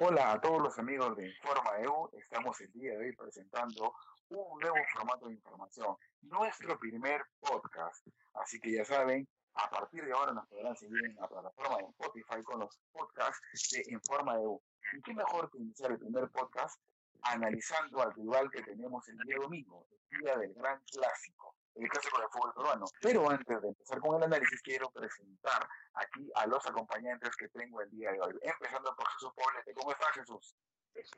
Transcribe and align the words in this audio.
Hola 0.00 0.30
a 0.30 0.40
todos 0.40 0.62
los 0.62 0.78
amigos 0.78 1.16
de 1.16 1.26
Informa 1.26 1.76
EU. 1.80 2.08
Estamos 2.12 2.60
el 2.60 2.70
día 2.70 2.92
de 2.92 2.98
hoy 2.98 3.16
presentando 3.16 3.96
un 4.28 4.60
nuevo 4.60 4.76
formato 4.92 5.26
de 5.26 5.34
información, 5.34 5.96
nuestro 6.22 6.78
primer 6.78 7.20
podcast. 7.40 8.06
Así 8.34 8.60
que 8.60 8.70
ya 8.70 8.84
saben, 8.84 9.26
a 9.54 9.68
partir 9.68 10.04
de 10.04 10.12
ahora 10.12 10.30
nos 10.32 10.46
podrán 10.46 10.76
seguir 10.76 11.04
en 11.04 11.16
la 11.16 11.26
plataforma 11.26 11.78
de 11.78 11.86
Spotify 11.86 12.40
con 12.44 12.60
los 12.60 12.78
podcasts 12.92 13.72
de 13.72 13.92
Informa 13.92 14.36
EU. 14.36 14.62
¿Y 14.92 15.02
qué 15.02 15.14
mejor 15.14 15.50
que 15.50 15.58
iniciar 15.58 15.90
el 15.90 15.98
primer 15.98 16.30
podcast 16.30 16.80
analizando 17.22 18.00
al 18.00 18.14
rival 18.14 18.52
que 18.52 18.62
tenemos 18.62 19.08
el 19.08 19.18
día 19.18 19.36
domingo, 19.40 19.84
el 20.12 20.20
día 20.20 20.36
del 20.36 20.54
gran 20.54 20.80
clásico? 20.92 21.56
El 21.78 21.88
clásico 21.88 22.20
del 22.20 22.28
fútbol 22.30 22.52
peruano. 22.54 22.86
Pero 23.00 23.30
antes 23.30 23.62
de 23.62 23.68
empezar 23.68 24.00
con 24.00 24.16
el 24.16 24.22
análisis, 24.24 24.60
quiero 24.62 24.90
presentar 24.90 25.68
aquí 25.94 26.30
a 26.34 26.46
los 26.46 26.66
acompañantes 26.66 27.36
que 27.36 27.48
tengo 27.48 27.80
el 27.80 27.90
día 27.90 28.12
de 28.12 28.20
hoy. 28.20 28.34
Empezando 28.42 28.94
por 28.96 29.08
Jesús 29.12 29.30
Poblete. 29.34 29.74
¿Cómo 29.74 29.92
estás, 29.92 30.10
Jesús? 30.12 30.54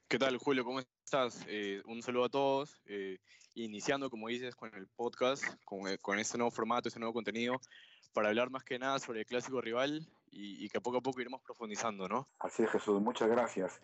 ¿Qué 0.08 0.18
tal, 0.18 0.36
Julio? 0.36 0.64
¿Cómo 0.64 0.80
estás? 0.80 1.44
Eh, 1.48 1.82
un 1.86 2.02
saludo 2.02 2.24
a 2.24 2.28
todos. 2.28 2.80
Eh, 2.86 3.18
iniciando, 3.54 4.10
como 4.10 4.28
dices, 4.28 4.54
con 4.54 4.74
el 4.74 4.86
podcast, 4.88 5.44
con, 5.64 5.88
eh, 5.88 5.98
con, 5.98 6.18
este 6.18 6.36
nuevo 6.36 6.50
formato, 6.50 6.88
este 6.88 7.00
nuevo 7.00 7.14
contenido, 7.14 7.58
para 8.12 8.28
hablar 8.28 8.50
más 8.50 8.64
que 8.64 8.78
nada 8.78 8.98
sobre 8.98 9.20
el 9.20 9.26
clásico 9.26 9.60
rival 9.60 10.06
y, 10.30 10.64
y, 10.64 10.68
que 10.68 10.80
poco 10.80 10.98
a 10.98 11.00
poco 11.00 11.20
iremos 11.20 11.40
profundizando, 11.42 12.08
¿no? 12.08 12.28
Así 12.38 12.62
es, 12.62 12.70
Jesús. 12.70 13.00
Muchas 13.00 13.28
gracias. 13.28 13.80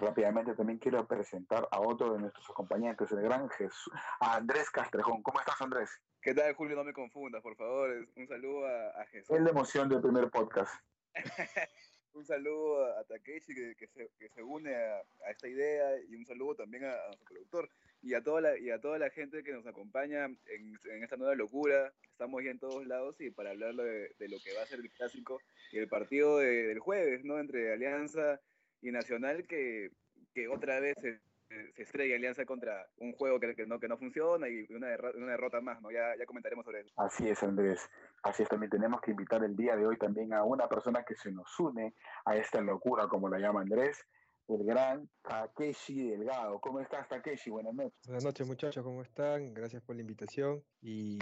Rápidamente 0.00 0.54
también 0.54 0.78
quiero 0.78 1.06
presentar 1.08 1.66
a 1.72 1.80
otro 1.80 2.12
de 2.12 2.20
nuestros 2.20 2.48
acompañantes, 2.50 3.10
el 3.10 3.20
gran 3.20 3.48
Jesús, 3.50 3.92
a 4.20 4.36
Andrés 4.36 4.70
Castrejón. 4.70 5.22
¿Cómo 5.22 5.40
estás, 5.40 5.60
Andrés? 5.60 5.90
¿Qué 6.22 6.34
tal, 6.34 6.54
Julio? 6.54 6.76
No 6.76 6.84
me 6.84 6.92
confundas, 6.92 7.42
por 7.42 7.56
favor. 7.56 8.06
Un 8.14 8.28
saludo 8.28 8.66
a, 8.66 9.02
a 9.02 9.06
Jesús. 9.06 9.36
Es 9.36 9.42
la 9.42 9.50
emoción 9.50 9.88
del 9.88 10.00
primer 10.00 10.30
podcast. 10.30 10.72
un 12.12 12.24
saludo 12.24 12.84
a 12.96 13.04
Takeshi 13.04 13.54
que, 13.54 13.74
que, 13.76 13.88
se, 13.88 14.10
que 14.18 14.28
se, 14.28 14.42
une 14.42 14.74
a, 14.74 14.98
a, 15.26 15.30
esta 15.30 15.48
idea 15.48 16.00
y 16.08 16.14
un 16.14 16.24
saludo 16.24 16.54
también 16.54 16.84
a, 16.84 16.92
a, 16.92 17.12
su 17.16 17.24
productor 17.24 17.68
y 18.00 18.14
a 18.14 18.22
toda 18.22 18.40
la, 18.40 18.58
y 18.58 18.70
a 18.70 18.80
toda 18.80 18.98
la 18.98 19.10
gente 19.10 19.42
que 19.42 19.52
nos 19.52 19.66
acompaña 19.66 20.26
en, 20.26 20.78
en 20.84 21.02
esta 21.02 21.16
nueva 21.16 21.34
locura. 21.34 21.92
Estamos 22.12 22.44
ya 22.44 22.50
en 22.52 22.60
todos 22.60 22.86
lados 22.86 23.20
y 23.20 23.30
para 23.30 23.50
hablar 23.50 23.74
de, 23.74 24.14
de 24.16 24.28
lo 24.28 24.38
que 24.38 24.54
va 24.54 24.62
a 24.62 24.66
ser 24.66 24.78
el 24.78 24.90
clásico 24.90 25.40
y 25.72 25.78
el 25.78 25.88
partido 25.88 26.38
de, 26.38 26.68
del 26.68 26.78
jueves, 26.78 27.24
¿no? 27.24 27.40
Entre 27.40 27.72
Alianza 27.72 28.40
y 28.82 28.90
Nacional 28.90 29.46
que, 29.46 29.90
que 30.34 30.48
otra 30.48 30.80
vez 30.80 30.96
se, 31.00 31.20
se 31.48 31.82
estrella 31.82 32.16
Alianza 32.16 32.44
contra 32.44 32.86
un 32.98 33.12
juego 33.12 33.40
que, 33.40 33.54
que, 33.54 33.66
no, 33.66 33.78
que 33.80 33.88
no 33.88 33.96
funciona 33.96 34.48
y 34.48 34.66
una, 34.72 34.88
derrota, 34.88 35.18
una 35.18 35.32
derrota 35.32 35.60
más, 35.60 35.80
¿no? 35.80 35.90
Ya, 35.90 36.16
ya 36.18 36.26
comentaremos 36.26 36.64
sobre 36.64 36.80
eso. 36.80 36.92
Así 36.96 37.28
es, 37.28 37.42
Andrés. 37.42 37.88
Así 38.22 38.42
es, 38.42 38.48
también 38.48 38.70
tenemos 38.70 39.00
que 39.00 39.12
invitar 39.12 39.42
el 39.44 39.56
día 39.56 39.76
de 39.76 39.86
hoy 39.86 39.96
también 39.96 40.32
a 40.32 40.44
una 40.44 40.68
persona 40.68 41.04
que 41.04 41.14
se 41.14 41.30
nos 41.30 41.58
une 41.58 41.94
a 42.24 42.36
esta 42.36 42.60
locura, 42.60 43.08
como 43.08 43.28
la 43.28 43.38
llama 43.38 43.62
Andrés, 43.62 44.04
el 44.48 44.64
gran 44.64 45.08
Takeshi 45.22 46.10
Delgado. 46.10 46.58
¿Cómo 46.60 46.80
estás, 46.80 47.08
Takeshi? 47.08 47.50
Buenas 47.50 47.74
noches. 47.74 47.98
Buenas 48.06 48.24
noches, 48.24 48.46
muchachos, 48.46 48.84
¿cómo 48.84 49.02
están? 49.02 49.54
Gracias 49.54 49.82
por 49.82 49.94
la 49.96 50.02
invitación 50.02 50.62
y 50.80 51.18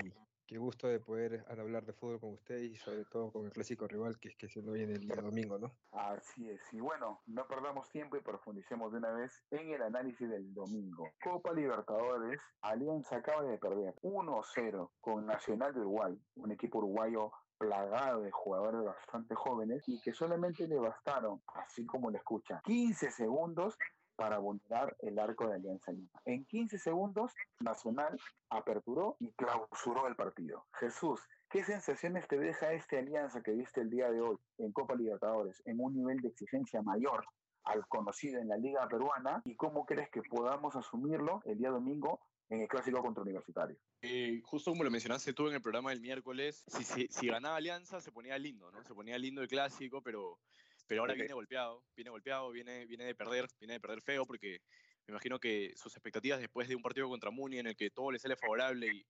qué 0.46 0.58
gusto 0.58 0.88
de 0.88 1.00
poder 1.00 1.44
hablar 1.48 1.84
de 1.84 1.92
fútbol 1.92 2.20
con 2.20 2.32
ustedes 2.34 2.70
y 2.70 2.76
sobre 2.76 3.04
todo 3.04 3.32
con 3.32 3.46
el 3.46 3.52
clásico 3.52 3.86
rival 3.88 4.18
que 4.18 4.28
es 4.28 4.36
que 4.36 4.48
se 4.48 4.62
lo 4.62 4.72
viene 4.72 4.94
el 4.94 5.00
día 5.00 5.16
domingo, 5.16 5.58
¿no? 5.58 5.72
Así 5.92 6.48
es, 6.48 6.60
y 6.72 6.80
bueno, 6.80 7.22
no 7.26 7.46
perdamos 7.46 7.88
tiempo 7.90 8.16
y 8.16 8.20
profundicemos 8.20 8.92
de 8.92 8.98
una 8.98 9.12
vez 9.12 9.44
en 9.50 9.70
el 9.70 9.82
análisis 9.82 10.28
del 10.28 10.52
domingo. 10.54 11.10
Copa 11.22 11.52
Libertadores, 11.52 12.40
Alianza 12.62 13.16
acaba 13.16 13.42
de 13.42 13.58
perder 13.58 13.94
1-0 14.02 14.90
con 15.00 15.26
Nacional 15.26 15.74
de 15.74 15.80
Uruguay, 15.80 16.20
un 16.36 16.52
equipo 16.52 16.78
uruguayo 16.78 17.32
plagado 17.58 18.22
de 18.22 18.30
jugadores 18.30 18.84
bastante 18.84 19.34
jóvenes 19.34 19.82
y 19.86 20.00
que 20.00 20.12
solamente 20.12 20.68
le 20.68 20.76
bastaron, 20.76 21.42
así 21.54 21.86
como 21.86 22.10
le 22.10 22.18
escucha, 22.18 22.60
15 22.64 23.10
segundos 23.10 23.76
para 24.16 24.38
vulnerar 24.38 24.96
el 25.00 25.18
arco 25.18 25.46
de 25.46 25.54
Alianza 25.54 25.92
Lima. 25.92 26.20
En 26.24 26.44
15 26.46 26.78
segundos, 26.78 27.32
Nacional 27.60 28.18
aperturó 28.50 29.16
y 29.20 29.30
clausuró 29.32 30.08
el 30.08 30.16
partido. 30.16 30.66
Jesús, 30.78 31.20
¿qué 31.50 31.62
sensaciones 31.64 32.26
te 32.26 32.38
deja 32.38 32.72
esta 32.72 32.98
alianza 32.98 33.42
que 33.42 33.52
viste 33.52 33.82
el 33.82 33.90
día 33.90 34.10
de 34.10 34.20
hoy 34.20 34.36
en 34.58 34.72
Copa 34.72 34.94
Libertadores, 34.94 35.62
en 35.66 35.80
un 35.80 35.94
nivel 35.94 36.20
de 36.20 36.28
exigencia 36.28 36.82
mayor 36.82 37.24
al 37.64 37.86
conocido 37.88 38.40
en 38.40 38.48
la 38.48 38.56
Liga 38.56 38.88
Peruana? 38.88 39.42
¿Y 39.44 39.54
cómo 39.56 39.84
crees 39.86 40.10
que 40.10 40.22
podamos 40.22 40.74
asumirlo 40.76 41.42
el 41.44 41.58
día 41.58 41.70
domingo 41.70 42.20
en 42.48 42.60
el 42.60 42.68
clásico 42.68 43.02
contra 43.02 43.22
Universitario. 43.22 43.76
Eh, 44.02 44.40
justo 44.44 44.70
como 44.70 44.84
lo 44.84 44.90
mencionaste 44.90 45.32
tú 45.32 45.48
en 45.48 45.54
el 45.54 45.62
programa 45.62 45.90
del 45.90 46.00
miércoles, 46.00 46.64
si, 46.68 46.84
si, 46.84 47.08
si, 47.08 47.26
ganaba 47.26 47.56
Alianza 47.56 48.00
se 48.00 48.12
ponía 48.12 48.38
lindo, 48.38 48.70
¿no? 48.70 48.84
Se 48.84 48.94
ponía 48.94 49.18
lindo 49.18 49.42
el 49.42 49.48
clásico, 49.48 50.00
pero, 50.00 50.38
pero 50.86 51.02
ahora 51.02 51.14
viene 51.14 51.32
golpeado, 51.32 51.84
viene 51.94 52.10
golpeado, 52.10 52.50
viene, 52.50 52.86
viene 52.86 53.04
de 53.04 53.14
perder, 53.14 53.48
viene 53.58 53.74
de 53.74 53.80
perder 53.80 54.02
feo, 54.02 54.26
porque 54.26 54.60
me 55.06 55.12
imagino 55.12 55.38
que 55.38 55.72
sus 55.76 55.94
expectativas 55.94 56.40
después 56.40 56.68
de 56.68 56.76
un 56.76 56.82
partido 56.82 57.08
contra 57.08 57.30
Muni 57.30 57.58
en 57.58 57.66
el 57.66 57.76
que 57.76 57.90
todo 57.90 58.10
le 58.10 58.18
sale 58.18 58.36
favorable 58.36 58.88
y, 58.88 59.06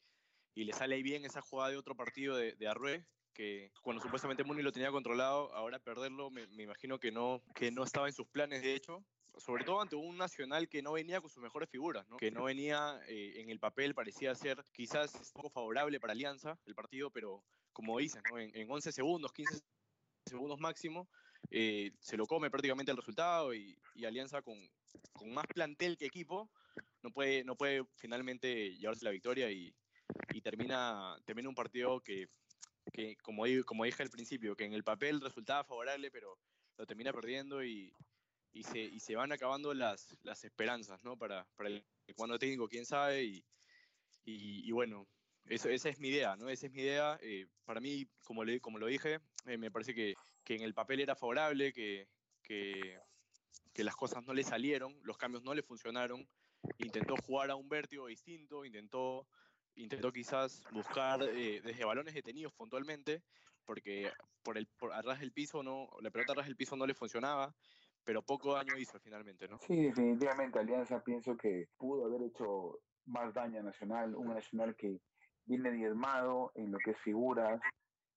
y 0.54 0.64
le 0.64 0.72
sale 0.72 1.02
bien 1.02 1.24
esa 1.24 1.42
jugada 1.42 1.70
de 1.70 1.76
otro 1.76 1.94
partido 1.94 2.36
de, 2.36 2.54
de 2.54 2.68
Arrué, 2.68 3.06
que 3.34 3.70
cuando 3.82 4.02
supuestamente 4.02 4.44
Muni 4.44 4.62
lo 4.62 4.72
tenía 4.72 4.90
controlado, 4.90 5.52
ahora 5.54 5.78
perderlo 5.78 6.30
me, 6.30 6.46
me, 6.48 6.62
imagino 6.62 6.98
que 6.98 7.12
no, 7.12 7.42
que 7.54 7.70
no 7.70 7.84
estaba 7.84 8.06
en 8.08 8.14
sus 8.14 8.26
planes, 8.26 8.62
de 8.62 8.74
hecho, 8.74 9.04
sobre 9.36 9.64
todo 9.64 9.82
ante 9.82 9.96
un 9.96 10.16
Nacional 10.16 10.68
que 10.68 10.80
no 10.80 10.92
venía 10.92 11.20
con 11.20 11.28
sus 11.28 11.42
mejores 11.42 11.68
figuras, 11.68 12.08
¿no? 12.08 12.16
que 12.16 12.30
no 12.30 12.44
venía 12.44 12.98
eh, 13.06 13.34
en 13.36 13.50
el 13.50 13.58
papel, 13.58 13.94
parecía 13.94 14.34
ser 14.34 14.64
quizás 14.72 15.14
un 15.14 15.42
poco 15.42 15.50
favorable 15.50 16.00
para 16.00 16.14
Alianza 16.14 16.58
el 16.64 16.74
partido, 16.74 17.10
pero 17.10 17.44
como 17.74 17.98
dicen, 17.98 18.22
¿no? 18.30 18.38
en, 18.38 18.56
en 18.56 18.70
11 18.70 18.92
segundos, 18.92 19.32
15 19.32 19.60
segundos 20.24 20.58
máximo, 20.58 21.08
eh, 21.50 21.92
se 22.00 22.16
lo 22.16 22.26
come 22.26 22.50
prácticamente 22.50 22.90
el 22.90 22.98
resultado 22.98 23.54
y, 23.54 23.76
Alianza 24.04 24.42
con, 24.42 24.56
más 25.26 25.46
plantel 25.46 25.96
que 25.96 26.06
equipo 26.06 26.50
no 27.02 27.10
puede, 27.10 27.44
no 27.44 27.56
puede 27.56 27.84
finalmente 27.96 28.76
llevarse 28.76 29.04
la 29.04 29.10
victoria 29.10 29.50
y, 29.50 29.74
termina, 30.42 31.16
termina 31.24 31.48
un 31.48 31.54
partido 31.54 32.00
que, 32.00 32.28
que 32.92 33.16
como, 33.16 33.44
como 33.64 33.84
dije 33.84 34.02
al 34.02 34.10
principio, 34.10 34.54
que 34.54 34.64
en 34.64 34.74
el 34.74 34.84
papel 34.84 35.20
resultaba 35.20 35.64
favorable, 35.64 36.10
pero 36.10 36.38
lo 36.76 36.86
termina 36.86 37.12
perdiendo 37.12 37.64
y, 37.64 37.92
se, 38.62 38.78
y 38.78 39.00
se 39.00 39.16
van 39.16 39.32
acabando 39.32 39.74
las, 39.74 40.16
las 40.22 40.44
esperanzas, 40.44 41.02
¿no? 41.04 41.16
Para, 41.16 41.46
para 41.56 41.70
el 41.70 41.84
cuando 42.14 42.38
técnico, 42.38 42.68
quién 42.68 42.86
sabe, 42.86 43.24
y, 43.24 43.44
y, 44.24 44.68
y, 44.68 44.72
bueno, 44.72 45.08
eso, 45.46 45.68
esa 45.68 45.88
es 45.88 45.98
mi 45.98 46.08
idea, 46.08 46.36
¿no? 46.36 46.48
Esa 46.48 46.66
es 46.66 46.72
mi 46.72 46.82
idea. 46.82 47.18
Eh, 47.22 47.46
para 47.64 47.80
mí, 47.80 48.06
como, 48.24 48.42
como 48.60 48.78
lo 48.78 48.86
dije, 48.86 49.20
eh, 49.46 49.58
me 49.58 49.70
parece 49.70 49.94
que, 49.94 50.14
que, 50.46 50.54
en 50.54 50.62
el 50.62 50.72
papel 50.72 51.00
era 51.00 51.14
favorable, 51.14 51.72
que, 51.72 52.08
que, 52.42 52.98
que, 53.74 53.84
las 53.84 53.96
cosas 53.96 54.24
no 54.24 54.32
le 54.32 54.44
salieron, 54.44 54.96
los 55.02 55.18
cambios 55.18 55.42
no 55.42 55.52
le 55.52 55.62
funcionaron. 55.62 56.26
Intentó 56.78 57.16
jugar 57.16 57.50
a 57.50 57.56
un 57.56 57.68
vértigo 57.68 58.06
distinto, 58.06 58.64
intentó, 58.64 59.26
intentó 59.74 60.12
quizás 60.12 60.62
buscar 60.72 61.22
eh, 61.22 61.60
desde 61.62 61.84
balones 61.84 62.14
detenidos 62.14 62.54
puntualmente, 62.54 63.22
porque 63.64 64.10
por 64.42 64.56
el 64.56 64.66
por 64.78 64.94
atrás 64.94 65.20
del 65.20 65.32
piso 65.32 65.62
no, 65.62 65.88
la 66.00 66.10
pelota 66.10 66.32
atrás 66.32 66.46
del 66.46 66.56
piso 66.56 66.76
no 66.76 66.86
le 66.86 66.94
funcionaba 66.94 67.54
pero 68.06 68.22
poco 68.22 68.54
daño 68.54 68.78
hizo 68.78 69.00
finalmente, 69.00 69.48
¿no? 69.48 69.58
Sí, 69.58 69.82
definitivamente 69.82 70.60
Alianza 70.60 71.02
pienso 71.02 71.36
que 71.36 71.68
pudo 71.76 72.06
haber 72.06 72.22
hecho 72.22 72.78
más 73.04 73.34
daño 73.34 73.58
a 73.58 73.62
Nacional, 73.64 74.14
un 74.14 74.28
Nacional 74.28 74.76
que 74.76 75.00
viene 75.44 75.72
diezmado 75.72 76.52
en 76.54 76.70
lo 76.70 76.78
que 76.78 76.92
es 76.92 76.98
figuras, 76.98 77.60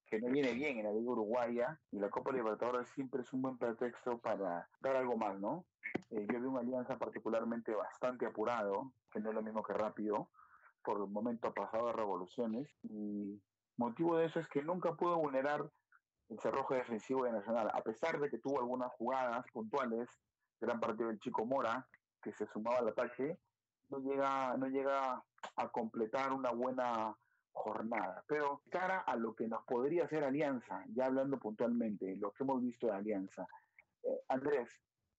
que 0.10 0.20
no 0.20 0.32
viene 0.32 0.54
bien 0.54 0.80
en 0.80 0.86
la 0.86 0.92
Liga 0.92 1.12
Uruguaya 1.12 1.80
y 1.92 2.00
la 2.00 2.10
Copa 2.10 2.32
Libertadores 2.32 2.90
siempre 2.90 3.22
es 3.22 3.32
un 3.32 3.44
buen 3.44 3.58
pretexto 3.58 4.18
para 4.18 4.68
dar 4.80 4.96
algo 4.96 5.16
más, 5.18 5.40
¿no? 5.40 5.66
Eh, 6.10 6.26
yo 6.32 6.40
vi 6.40 6.48
una 6.48 6.62
Alianza 6.62 6.98
particularmente 6.98 7.74
bastante 7.76 8.26
apurado, 8.26 8.92
que 9.12 9.20
no 9.20 9.30
es 9.30 9.36
lo 9.36 9.44
mismo 9.44 9.64
que 9.64 9.74
rápido, 9.74 10.30
por 10.84 10.98
el 10.98 11.08
momento 11.08 11.54
pasado 11.54 11.88
de 11.88 11.94
revoluciones 11.94 12.68
y 12.84 13.40
motivo 13.78 14.18
de 14.18 14.26
eso 14.26 14.40
es 14.40 14.48
que 14.48 14.64
nunca 14.64 14.94
pudo 14.96 15.18
vulnerar 15.18 15.70
el 16.30 16.40
cerrojo 16.40 16.74
defensivo 16.74 17.26
de 17.26 17.32
Nacional, 17.32 17.70
a 17.74 17.82
pesar 17.82 18.20
de 18.20 18.30
que 18.30 18.40
tuvo 18.40 18.60
algunas 18.60 18.92
jugadas 18.94 19.46
puntuales, 19.52 20.10
gran 20.60 20.80
partido 20.80 21.10
del 21.10 21.20
Chico 21.20 21.46
Mora, 21.46 21.88
que 22.22 22.32
se 22.34 22.48
sumaba 22.48 22.80
al 22.80 22.90
ataque, 22.90 23.38
no 23.90 24.00
llega, 24.00 24.56
no 24.58 24.68
llega 24.68 25.24
a 25.56 25.70
completar 25.70 26.34
una 26.34 26.52
buena 26.52 27.16
jornada. 27.60 28.24
Pero 28.28 28.62
cara 28.70 29.00
a 29.00 29.16
lo 29.16 29.36
que 29.36 29.48
nos 29.48 29.64
podría 29.66 30.06
hacer 30.06 30.24
Alianza, 30.24 30.84
ya 30.94 31.06
hablando 31.06 31.38
puntualmente, 31.38 32.16
lo 32.16 32.32
que 32.32 32.44
hemos 32.44 32.62
visto 32.62 32.88
de 32.88 32.94
Alianza, 32.94 33.48
eh, 34.04 34.22
Andrés, 34.30 34.70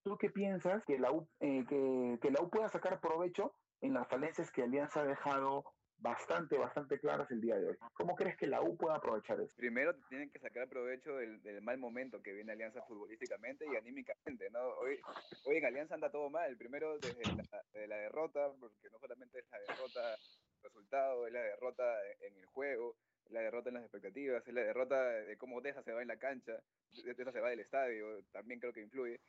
¿tú 0.02 0.16
qué 0.16 0.30
piensas 0.30 0.84
que 0.84 0.98
la, 0.98 1.12
U, 1.12 1.28
eh, 1.40 1.64
que, 1.68 2.18
que 2.20 2.30
la 2.30 2.42
U 2.42 2.50
pueda 2.50 2.68
sacar 2.68 3.00
provecho 3.00 3.54
en 3.80 3.94
las 3.94 4.08
falencias 4.08 4.50
que 4.50 4.62
Alianza 4.62 5.00
ha 5.00 5.04
dejado 5.04 5.64
bastante, 6.00 6.56
bastante 6.56 6.98
claras 6.98 7.30
el 7.30 7.40
día 7.40 7.56
de 7.56 7.68
hoy. 7.68 7.76
¿Cómo 7.94 8.14
crees 8.14 8.36
que 8.36 8.46
la 8.46 8.62
U 8.62 8.76
puede 8.76 8.96
aprovechar 8.96 9.40
eso? 9.40 9.54
Primero 9.56 9.94
tienen 10.08 10.30
que 10.30 10.38
sacar 10.38 10.68
provecho 10.68 11.16
del, 11.16 11.42
del, 11.42 11.62
mal 11.62 11.78
momento 11.78 12.22
que 12.22 12.32
viene 12.32 12.52
Alianza 12.52 12.82
futbolísticamente 12.82 13.66
y 13.70 13.76
anímicamente, 13.76 14.50
¿no? 14.50 14.60
Hoy, 14.80 14.98
hoy 15.44 15.56
en 15.56 15.66
Alianza 15.66 15.94
anda 15.94 16.10
todo 16.10 16.30
mal. 16.30 16.56
Primero 16.56 16.98
desde 16.98 17.22
la, 17.34 17.62
de 17.72 17.86
la 17.86 17.96
derrota, 17.96 18.50
porque 18.58 18.88
no 18.90 18.98
solamente 18.98 19.40
es 19.40 19.44
la 19.50 19.58
derrota 19.60 20.16
resultado, 20.62 21.26
es 21.26 21.32
la 21.32 21.42
derrota 21.42 21.98
en 22.20 22.36
el 22.36 22.46
juego, 22.46 22.96
es 23.24 23.32
la 23.32 23.40
derrota 23.40 23.68
en 23.70 23.74
las 23.74 23.84
expectativas, 23.84 24.46
es 24.46 24.54
la 24.54 24.62
derrota 24.62 25.02
de 25.08 25.36
cómo 25.36 25.60
Deza 25.60 25.82
se 25.82 25.92
va 25.92 26.02
en 26.02 26.08
la 26.08 26.18
cancha, 26.18 26.62
Deza 27.04 27.32
se 27.32 27.40
va 27.40 27.50
del 27.50 27.60
estadio, 27.60 28.24
también 28.32 28.60
creo 28.60 28.72
que 28.72 28.80
influye. 28.80 29.20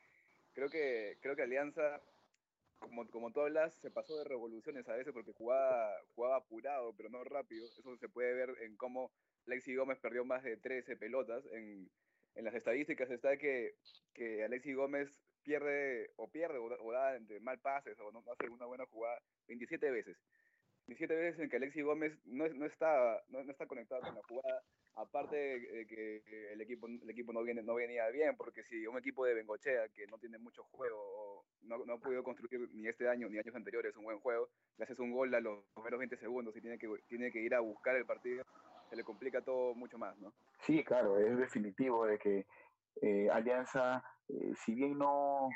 Creo 0.52 0.68
que, 0.68 1.18
creo 1.20 1.34
que 1.34 1.42
Alianza, 1.42 2.00
como, 2.78 3.08
como 3.08 3.32
tú 3.32 3.40
hablas, 3.40 3.74
se 3.80 3.90
pasó 3.90 4.18
de 4.18 4.24
revoluciones 4.24 4.88
a 4.88 4.96
veces 4.96 5.12
porque 5.12 5.32
jugaba, 5.32 5.94
jugaba 6.14 6.36
apurado, 6.36 6.94
pero 6.94 7.08
no 7.08 7.24
rápido. 7.24 7.66
Eso 7.66 7.96
se 7.96 8.08
puede 8.08 8.34
ver 8.34 8.54
en 8.60 8.76
cómo 8.76 9.12
Alexi 9.46 9.74
Gómez 9.74 9.98
perdió 9.98 10.24
más 10.24 10.42
de 10.42 10.56
13 10.58 10.96
pelotas. 10.96 11.44
En, 11.52 11.90
en 12.34 12.44
las 12.44 12.54
estadísticas 12.54 13.10
está 13.10 13.36
que, 13.36 13.76
que 14.12 14.44
Alexi 14.44 14.72
Gómez 14.74 15.22
pierde 15.42 16.10
o 16.16 16.30
pierde 16.30 16.58
o, 16.58 16.92
da 16.92 17.16
entre 17.16 17.40
mal 17.40 17.58
pases 17.58 17.98
o 18.00 18.10
no, 18.12 18.22
hace 18.30 18.48
una 18.48 18.66
buena 18.66 18.86
jugada 18.86 19.20
27 19.48 19.90
veces. 19.90 20.16
27 20.92 21.14
veces 21.14 21.40
en 21.40 21.48
que 21.48 21.56
Alexi 21.56 21.80
Gómez 21.80 22.12
no, 22.26 22.46
no, 22.48 22.66
está, 22.66 23.22
no, 23.28 23.40
está 23.40 23.66
conectado 23.66 24.02
con 24.02 24.14
la 24.14 24.22
jugada, 24.28 24.62
aparte 24.96 25.36
de 25.36 25.86
que 25.86 26.52
el 26.52 26.60
equipo, 26.60 26.86
el 26.86 27.08
equipo 27.08 27.32
no, 27.32 27.42
viene, 27.42 27.62
no 27.62 27.74
venía 27.74 28.08
bien, 28.08 28.36
porque 28.36 28.62
si 28.64 28.86
un 28.86 28.98
equipo 28.98 29.24
de 29.24 29.34
Bengochea 29.34 29.88
que 29.88 30.06
no 30.08 30.18
tiene 30.18 30.36
mucho 30.38 30.62
juego, 30.64 31.44
no, 31.62 31.78
no 31.86 31.94
ha 31.94 31.98
podido 31.98 32.22
construir 32.22 32.68
ni 32.74 32.88
este 32.88 33.08
año 33.08 33.28
ni 33.28 33.38
años 33.38 33.54
anteriores 33.54 33.96
un 33.96 34.04
buen 34.04 34.20
juego, 34.20 34.50
le 34.76 34.84
haces 34.84 34.98
un 34.98 35.12
gol 35.12 35.34
a 35.34 35.40
los 35.40 35.64
primeros 35.74 35.98
20 35.98 36.16
segundos 36.18 36.54
y 36.56 36.60
tiene 36.60 36.78
que, 36.78 36.88
tiene 37.08 37.32
que 37.32 37.40
ir 37.40 37.54
a 37.54 37.60
buscar 37.60 37.96
el 37.96 38.04
partido, 38.04 38.44
se 38.90 38.96
le 38.96 39.04
complica 39.04 39.40
todo 39.40 39.74
mucho 39.74 39.96
más, 39.96 40.18
¿no? 40.18 40.34
Sí, 40.66 40.84
claro, 40.84 41.18
es 41.18 41.38
definitivo 41.38 42.04
de 42.04 42.18
que 42.18 42.46
eh, 43.00 43.30
Alianza, 43.30 44.04
eh, 44.28 44.52
si 44.62 44.74
bien 44.74 44.98
no, 44.98 45.48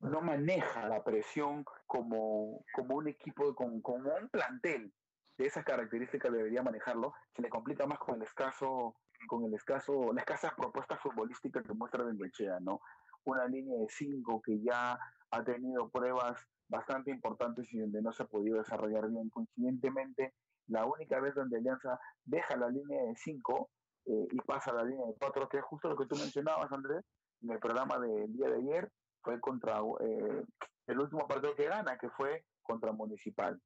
no 0.00 0.20
maneja 0.20 0.88
la 0.88 1.02
presión 1.02 1.64
como, 1.86 2.64
como 2.74 2.96
un 2.96 3.08
equipo, 3.08 3.54
con, 3.54 3.80
como 3.80 4.10
un 4.14 4.28
plantel 4.28 4.92
de 5.36 5.46
esas 5.46 5.64
características 5.64 6.32
debería 6.32 6.62
manejarlo, 6.62 7.12
se 7.34 7.42
le 7.42 7.48
complica 7.48 7.86
más 7.86 7.98
con 7.98 8.16
el 8.16 8.22
escaso, 8.22 8.94
con 9.26 9.44
el 9.44 9.54
escaso, 9.54 10.12
la 10.12 10.20
escasa 10.20 10.54
propuesta 10.56 10.96
futbolística 10.96 11.62
que 11.62 11.74
muestra 11.74 12.04
Bengochea, 12.04 12.60
¿no? 12.60 12.80
Una 13.24 13.46
línea 13.46 13.78
de 13.78 13.86
cinco 13.88 14.40
que 14.42 14.60
ya 14.60 14.98
ha 15.30 15.44
tenido 15.44 15.88
pruebas 15.88 16.46
bastante 16.68 17.10
importantes 17.10 17.72
y 17.72 17.78
donde 17.78 18.02
no 18.02 18.12
se 18.12 18.22
ha 18.22 18.26
podido 18.26 18.58
desarrollar 18.58 19.08
bien. 19.08 19.28
Coincidentemente, 19.30 20.34
la 20.68 20.86
única 20.86 21.20
vez 21.20 21.34
donde 21.34 21.58
Alianza 21.58 21.98
deja 22.24 22.56
la 22.56 22.68
línea 22.68 23.02
de 23.02 23.16
cinco 23.16 23.70
eh, 24.06 24.26
y 24.30 24.36
pasa 24.42 24.70
a 24.70 24.74
la 24.74 24.84
línea 24.84 25.06
de 25.06 25.14
cuatro, 25.18 25.48
que 25.48 25.58
es 25.58 25.64
justo 25.64 25.88
lo 25.88 25.96
que 25.96 26.06
tú 26.06 26.16
mencionabas, 26.16 26.70
Andrés, 26.70 27.04
en 27.42 27.50
el 27.50 27.58
programa 27.58 27.98
del 27.98 28.32
día 28.32 28.48
de 28.48 28.56
ayer, 28.56 28.90
fue 29.24 29.40
contra 29.40 29.80
eh, 30.00 30.44
el 30.86 31.00
último 31.00 31.26
partido 31.26 31.54
que 31.54 31.64
gana, 31.64 31.98
que 31.98 32.10
fue 32.10 32.44
contra 32.62 32.92
Municipal. 32.92 33.60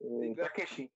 Eh, 0.00 0.34
Takeshi, 0.36 0.90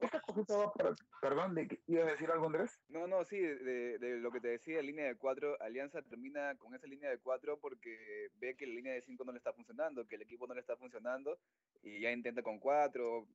esta 0.00 0.20
cosita 0.22 0.72
perdón, 1.20 1.54
¿de, 1.54 1.78
¿ibas 1.86 2.08
a 2.08 2.12
decir 2.12 2.30
algo, 2.30 2.46
Andrés? 2.46 2.80
No, 2.88 3.06
no, 3.06 3.22
sí, 3.22 3.38
de, 3.38 3.98
de, 3.98 4.16
lo 4.16 4.30
que 4.30 4.40
te 4.40 4.48
decía, 4.48 4.80
línea 4.80 5.04
de 5.04 5.16
cuatro, 5.16 5.60
Alianza 5.60 6.00
termina 6.00 6.54
con 6.56 6.74
esa 6.74 6.86
línea 6.86 7.10
de 7.10 7.18
cuatro 7.18 7.58
porque 7.58 8.30
ve 8.36 8.56
que 8.56 8.66
la 8.66 8.74
línea 8.74 8.94
de 8.94 9.02
cinco 9.02 9.24
no 9.24 9.32
le 9.32 9.38
está 9.38 9.52
funcionando, 9.52 10.06
que 10.06 10.16
el 10.16 10.22
equipo 10.22 10.46
no 10.46 10.54
le 10.54 10.60
está 10.60 10.74
funcionando, 10.76 11.38
y 11.82 12.00
ya 12.00 12.12
intenta 12.12 12.42
con 12.42 12.58
cuatro, 12.58 13.26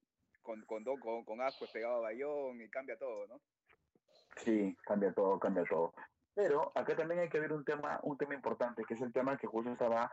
con, 0.41 0.65
con, 0.65 0.83
con, 0.83 1.23
con 1.23 1.41
Asco 1.41 1.67
pegado 1.71 1.97
a 1.97 1.99
Bayón, 1.99 2.59
y 2.61 2.69
cambia 2.69 2.97
todo, 2.97 3.27
¿no? 3.27 3.39
Sí, 4.37 4.75
cambia 4.85 5.13
todo, 5.13 5.39
cambia 5.39 5.65
todo. 5.65 5.93
Pero 6.35 6.71
acá 6.75 6.95
también 6.95 7.21
hay 7.21 7.29
que 7.29 7.39
ver 7.39 7.53
un 7.53 7.63
tema, 7.63 7.99
un 8.03 8.17
tema 8.17 8.35
importante, 8.35 8.83
que 8.83 8.93
es 8.93 9.01
el 9.01 9.13
tema 9.13 9.37
que 9.37 9.47
justo 9.47 9.71
estaba 9.71 10.11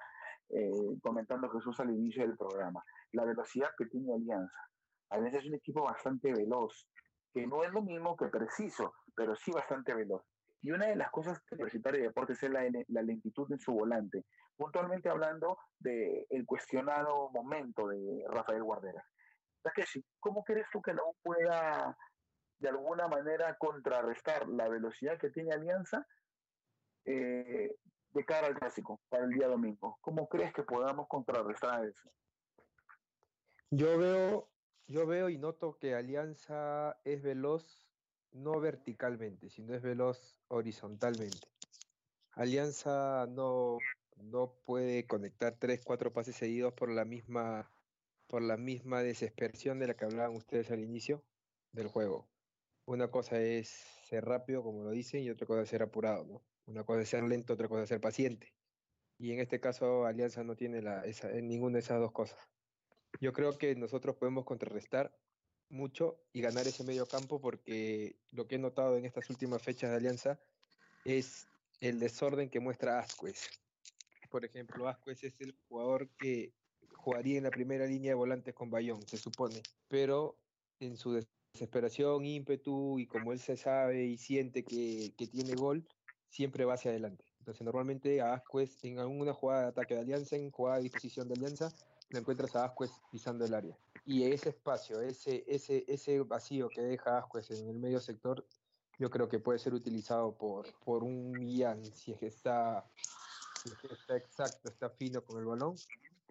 eh, 0.49 0.71
comentando 1.03 1.51
Jesús 1.51 1.79
al 1.81 1.91
inicio 1.91 2.23
del 2.23 2.37
programa, 2.37 2.83
la 3.13 3.25
velocidad 3.25 3.71
que 3.77 3.87
tiene 3.87 4.15
Alianza. 4.15 4.69
Alianza 5.11 5.39
es 5.39 5.47
un 5.47 5.55
equipo 5.55 5.83
bastante 5.83 6.33
veloz, 6.33 6.89
que 7.35 7.47
no 7.47 7.65
es 7.65 7.73
lo 7.73 7.83
mismo 7.83 8.17
que 8.17 8.29
preciso, 8.29 8.95
pero 9.17 9.35
sí 9.35 9.51
bastante 9.51 9.95
veloz. 9.95 10.23
Y 10.63 10.71
una 10.71 10.87
de 10.87 10.97
las 10.97 11.11
cosas 11.11 11.41
que 11.41 11.57
Universitario 11.57 12.01
de 12.01 12.07
Deportes 12.07 12.41
es 12.41 12.51
la, 12.51 12.63
la, 12.89 13.03
lentitud 13.03 13.51
en 13.51 13.59
su 13.59 13.73
volante. 13.73 14.25
Puntualmente 14.57 15.09
hablando 15.09 15.59
del 15.81 16.25
el 16.31 16.47
cuestionado 16.47 17.31
momento 17.31 17.89
de 17.89 18.25
Rafael 18.29 18.63
Guardera. 18.63 19.05
¿cómo 20.21 20.45
crees 20.45 20.67
tú 20.73 20.81
que 20.81 20.93
no 20.93 21.03
pueda 21.23 21.97
de 22.63 22.69
alguna 22.69 23.09
manera 23.09 23.59
contrarrestar 23.59 24.49
la 24.49 24.69
velocidad 24.69 25.19
que 25.19 25.31
tiene 25.31 25.53
Alianza 25.53 26.07
eh, 27.05 27.75
de 28.13 28.25
cara 28.25 28.47
al 28.47 28.55
clásico 28.55 29.01
para 29.09 29.25
el 29.25 29.31
día 29.31 29.49
domingo. 29.49 29.99
¿Cómo 30.01 30.29
crees 30.29 30.55
que 30.55 30.63
podamos 30.63 31.09
contrarrestar 31.09 31.85
eso? 31.85 32.09
Yo 33.71 33.99
veo, 33.99 34.49
yo 34.87 35.07
veo 35.07 35.29
y 35.29 35.39
noto 35.39 35.77
que 35.77 35.97
Alianza 35.97 37.01
es 37.05 37.21
veloz 37.21 37.89
no 38.31 38.61
verticalmente, 38.61 39.51
sino 39.51 39.75
es 39.75 39.83
veloz 39.83 40.39
horizontalmente. 40.47 41.49
Alianza 42.31 43.27
no, 43.29 43.79
no 44.17 44.55
puede 44.65 45.05
conectar 45.09 45.57
tres, 45.59 45.83
cuatro 45.85 46.13
pases 46.13 46.37
seguidos 46.37 46.75
por 46.75 46.91
la 46.91 47.05
misma 47.05 47.69
por 48.29 48.41
la 48.41 48.57
misma 48.57 49.03
desesperación 49.03 49.79
de 49.79 49.89
la 49.89 49.95
que 49.95 50.07
hablaban 50.07 50.35
ustedes 50.35 50.71
al 50.71 50.81
inicio 50.81 51.23
del 51.73 51.89
juego 51.89 52.32
una 52.85 53.11
cosa 53.11 53.41
es 53.41 53.69
ser 54.05 54.25
rápido, 54.25 54.63
como 54.63 54.83
lo 54.83 54.91
dicen, 54.91 55.23
y 55.23 55.31
otra 55.31 55.47
cosa 55.47 55.63
es 55.63 55.69
ser 55.69 55.83
apurado. 55.83 56.43
Una 56.67 56.85
cosa 56.85 57.03
es 57.03 57.09
ser 57.09 57.25
lento, 57.25 57.55
otra 57.55 57.69
cosa 57.69 57.83
es 57.85 57.89
ser 57.89 58.01
paciente. 58.01 58.53
Y 59.19 59.33
en 59.33 59.41
este 59.41 59.61
caso, 59.61 60.05
Alianza 60.05 60.43
no 60.43 60.57
tiene 60.57 60.83
la, 60.83 61.05
esa, 61.05 61.29
ninguna 61.29 61.75
de 61.75 61.81
esas 61.81 62.01
dos 62.01 62.13
cosas. 62.13 62.39
Yo 63.21 63.33
creo 63.33 63.57
que 63.59 63.75
nosotros 63.77 64.17
podemos 64.17 64.45
contrarrestar 64.45 65.15
mucho 65.69 66.21
y 66.33 66.41
ganar 66.41 66.67
ese 66.67 66.85
medio 66.85 67.07
campo 67.07 67.41
porque 67.41 68.17
lo 68.31 68.47
que 68.47 68.57
he 68.57 68.59
notado 68.59 68.97
en 68.97 69.05
estas 69.05 69.29
últimas 69.31 69.63
fechas 69.63 69.91
de 69.91 69.97
Alianza 69.97 70.41
es 71.05 71.47
el 71.81 71.99
desorden 71.99 72.51
que 72.51 72.61
muestra 72.61 72.99
Asquez. 72.99 73.49
Por 74.31 74.45
ejemplo, 74.45 74.89
Asquez 74.89 75.25
es 75.25 75.41
el 75.41 75.57
jugador 75.69 76.11
que 76.17 76.53
jugaría 76.95 77.39
en 77.39 77.45
la 77.45 77.51
primera 77.51 77.87
línea 77.87 78.11
de 78.11 78.17
volantes 78.17 78.55
con 78.55 78.71
Bayón, 78.71 79.03
se 79.07 79.17
supone, 79.17 79.63
pero 79.89 80.39
en 80.79 80.97
su 80.97 81.13
desesperación, 81.53 82.25
ímpetu 82.25 82.99
y 82.99 83.07
como 83.07 83.33
él 83.33 83.39
se 83.39 83.57
sabe 83.57 84.05
y 84.05 84.17
siente 84.17 84.65
que, 84.65 85.13
que 85.17 85.27
tiene 85.27 85.55
gol, 85.55 85.87
siempre 86.29 86.65
va 86.65 86.75
hacia 86.75 86.91
adelante. 86.91 87.25
Entonces 87.39 87.65
normalmente 87.65 88.21
a 88.21 88.35
Asquez 88.35 88.83
en 88.85 88.99
alguna 88.99 89.35
jugada 89.35 89.63
de 89.63 89.69
ataque 89.69 89.95
de 89.95 90.01
Alianza, 90.01 90.37
en 90.37 90.51
jugada 90.51 90.79
de 90.79 90.85
disposición 90.85 91.29
de 91.29 91.35
Alianza, 91.35 91.73
lo 92.11 92.19
encuentras 92.19 92.57
a 92.57 92.65
Asquez 92.65 92.91
pisando 93.11 93.45
el 93.45 93.55
área. 93.55 93.77
Y 94.05 94.25
ese 94.25 94.51
espacio, 94.51 95.01
ese, 95.01 95.45
ese, 95.47 95.85
ese 95.87 96.21
vacío 96.21 96.69
que 96.69 96.83
deja 96.83 97.19
Asquez 97.19 97.51
en 97.51 97.69
el 97.69 97.79
medio 97.79 98.01
sector, 98.01 98.45
yo 98.99 99.11
creo 99.11 99.29
que 99.29 99.39
puede 99.39 99.59
ser 99.59 99.75
utilizado 99.75 100.37
por, 100.37 100.67
por 100.85 101.03
un 101.03 101.33
Millán, 101.33 101.85
si 101.85 102.13
es 102.13 102.19
que 102.19 102.27
está, 102.27 102.85
si 103.63 103.71
es 103.71 103.77
que 103.79 103.93
está 103.93 104.17
exacto, 104.17 104.71
está 104.71 104.91
fino 104.91 105.23
con 105.25 105.39
el 105.39 105.47
balón, 105.47 105.75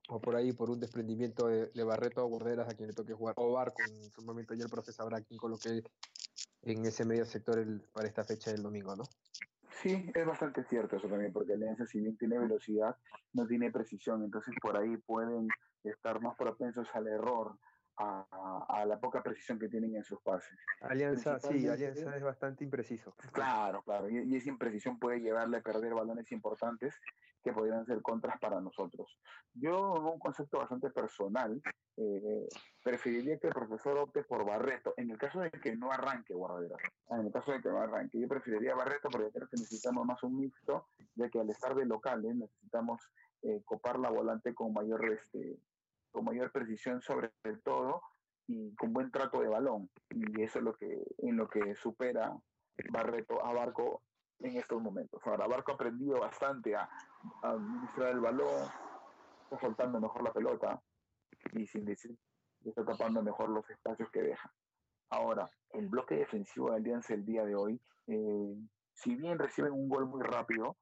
o 0.10 0.20
por 0.20 0.36
ahí 0.36 0.52
por 0.54 0.70
un 0.70 0.80
desprendimiento 0.80 1.48
de, 1.48 1.84
Barreto 1.84 2.26
o 2.26 2.30
Borderas 2.30 2.70
a 2.70 2.76
quien 2.76 2.88
le 2.88 2.94
toque 2.94 3.14
jugar, 3.14 3.36
o 3.38 3.54
Barco, 3.54 3.82
en 3.88 4.12
su 4.12 4.22
momento 4.24 4.54
ya 4.54 4.64
el 4.64 4.70
profe 4.70 4.92
sabrá 4.92 5.22
quién 5.22 5.38
coloque 5.38 5.84
en 6.64 6.86
ese 6.86 7.06
medio 7.06 7.26
sector 7.26 7.60
el, 7.60 7.82
para 7.94 8.08
esta 8.08 8.24
fecha 8.24 8.52
del 8.52 8.64
domingo, 8.64 8.96
¿no? 8.96 9.04
Sí, 9.82 10.12
es 10.14 10.26
bastante 10.26 10.64
cierto 10.66 10.98
eso 10.98 11.08
también, 11.08 11.32
porque 11.32 11.54
Alianza 11.54 11.88
si 11.88 12.00
bien 12.00 12.18
tiene 12.18 12.38
velocidad, 12.38 12.96
no 13.34 13.48
tiene 13.48 13.72
precisión, 13.72 14.24
entonces 14.24 14.54
por 14.62 14.78
ahí 14.78 14.98
pueden 14.98 15.48
estar 15.84 16.22
más 16.22 16.36
propensos 16.36 16.88
al 16.94 17.08
error, 17.08 17.58
a, 18.02 18.86
la 18.86 19.00
poca 19.00 19.22
precisión 19.22 19.60
que 19.60 19.70
tienen 19.70 19.96
en 19.96 20.04
sus 20.04 20.22
pases. 20.22 20.58
Alianza, 20.82 21.40
sí, 21.40 21.68
Alianza 21.68 22.16
es 22.16 22.24
bastante 22.24 22.64
impreciso. 22.64 23.14
Claro, 23.32 23.82
claro, 23.84 24.10
y, 24.10 24.20
y, 24.20 24.36
esa 24.36 24.50
imprecisión 24.50 25.00
puede 25.00 25.20
llevarle 25.22 25.58
a 25.58 25.62
perder 25.62 25.94
balones 25.94 26.32
importantes 26.32 26.96
que 27.44 27.54
podrían 27.54 27.86
ser 27.86 28.02
contras 28.02 28.40
para 28.40 28.62
nosotros. 28.62 29.20
Yo, 29.54 29.96
en 29.98 30.04
un 30.04 30.20
concepto 30.20 30.60
bastante 30.60 30.90
personal, 30.92 31.62
eh, 31.98 32.48
preferiría 32.84 33.38
que 33.38 33.48
el 33.48 33.54
profesor 33.54 33.98
opte 33.98 34.24
por 34.24 34.46
Barreto, 34.46 34.94
en 34.98 35.12
el 35.12 35.18
caso 35.18 35.42
de 35.42 35.52
que 35.52 35.76
no 35.76 35.92
arranque 35.92 36.34
Guardera. 36.34 36.78
En 37.10 37.26
el 37.26 37.32
caso 37.32 37.52
de 37.52 37.62
que 37.62 37.70
no 37.70 37.80
arranque, 37.80 38.20
yo 38.20 38.28
preferiría 38.28 38.76
Barreto 38.76 39.10
porque 39.10 39.32
creo 39.32 39.48
que 39.48 39.58
necesitamos 39.58 40.06
más 40.06 40.22
un 40.24 40.40
mixto, 40.40 40.88
de 41.16 41.30
que 41.30 41.40
al 41.40 41.50
estar 41.50 41.76
de 41.76 41.86
locales 41.86 42.36
necesitamos 42.36 43.02
eh, 43.42 43.62
copar 43.66 44.00
la 44.00 44.10
volante 44.10 44.54
con 44.54 44.74
mayor, 44.74 45.04
este, 45.12 45.58
con 46.12 46.26
mayor 46.26 46.52
precisión 46.52 47.02
sobre 47.02 47.32
el 47.44 47.62
todo 47.62 48.02
y 48.48 48.76
con 48.76 48.94
buen 48.94 49.12
trato 49.12 49.42
de 49.42 49.48
balón. 49.48 49.90
Y 50.10 50.42
eso 50.42 50.60
es 50.60 50.66
lo 50.66 50.74
que, 50.74 51.04
en 51.20 51.38
lo 51.38 51.48
que 51.48 51.76
supera 51.76 52.34
Barreto 52.92 53.44
a 53.46 53.54
Barco 53.54 54.02
en 54.40 54.58
estos 54.58 54.82
momentos. 54.82 55.22
Ahora, 55.26 55.48
Barco 55.48 55.72
ha 55.72 55.76
aprendido 55.76 56.20
bastante 56.20 56.76
a, 56.76 56.90
administrar 57.44 58.10
el 58.10 58.20
balón, 58.20 58.70
está 59.44 59.60
soltando 59.60 60.00
mejor 60.00 60.24
la 60.24 60.34
pelota 60.34 60.82
y 61.54 61.68
sin 61.68 61.86
decir 61.86 62.18
está 62.64 62.86
tapando 62.86 63.24
mejor 63.24 63.50
los 63.50 63.68
espacios 63.70 64.10
que 64.12 64.22
deja. 64.22 64.52
Ahora, 65.10 65.50
el 65.72 65.88
bloque 65.88 66.16
defensivo 66.16 66.70
de 66.70 66.78
Alianza 66.78 67.14
el 67.14 67.26
día 67.26 67.44
de 67.44 67.56
hoy, 67.56 67.82
eh, 68.08 68.56
si 68.94 69.16
bien 69.16 69.40
reciben 69.40 69.74
un 69.74 69.90
gol 69.90 70.06
muy 70.06 70.22
rápido, 70.22 70.78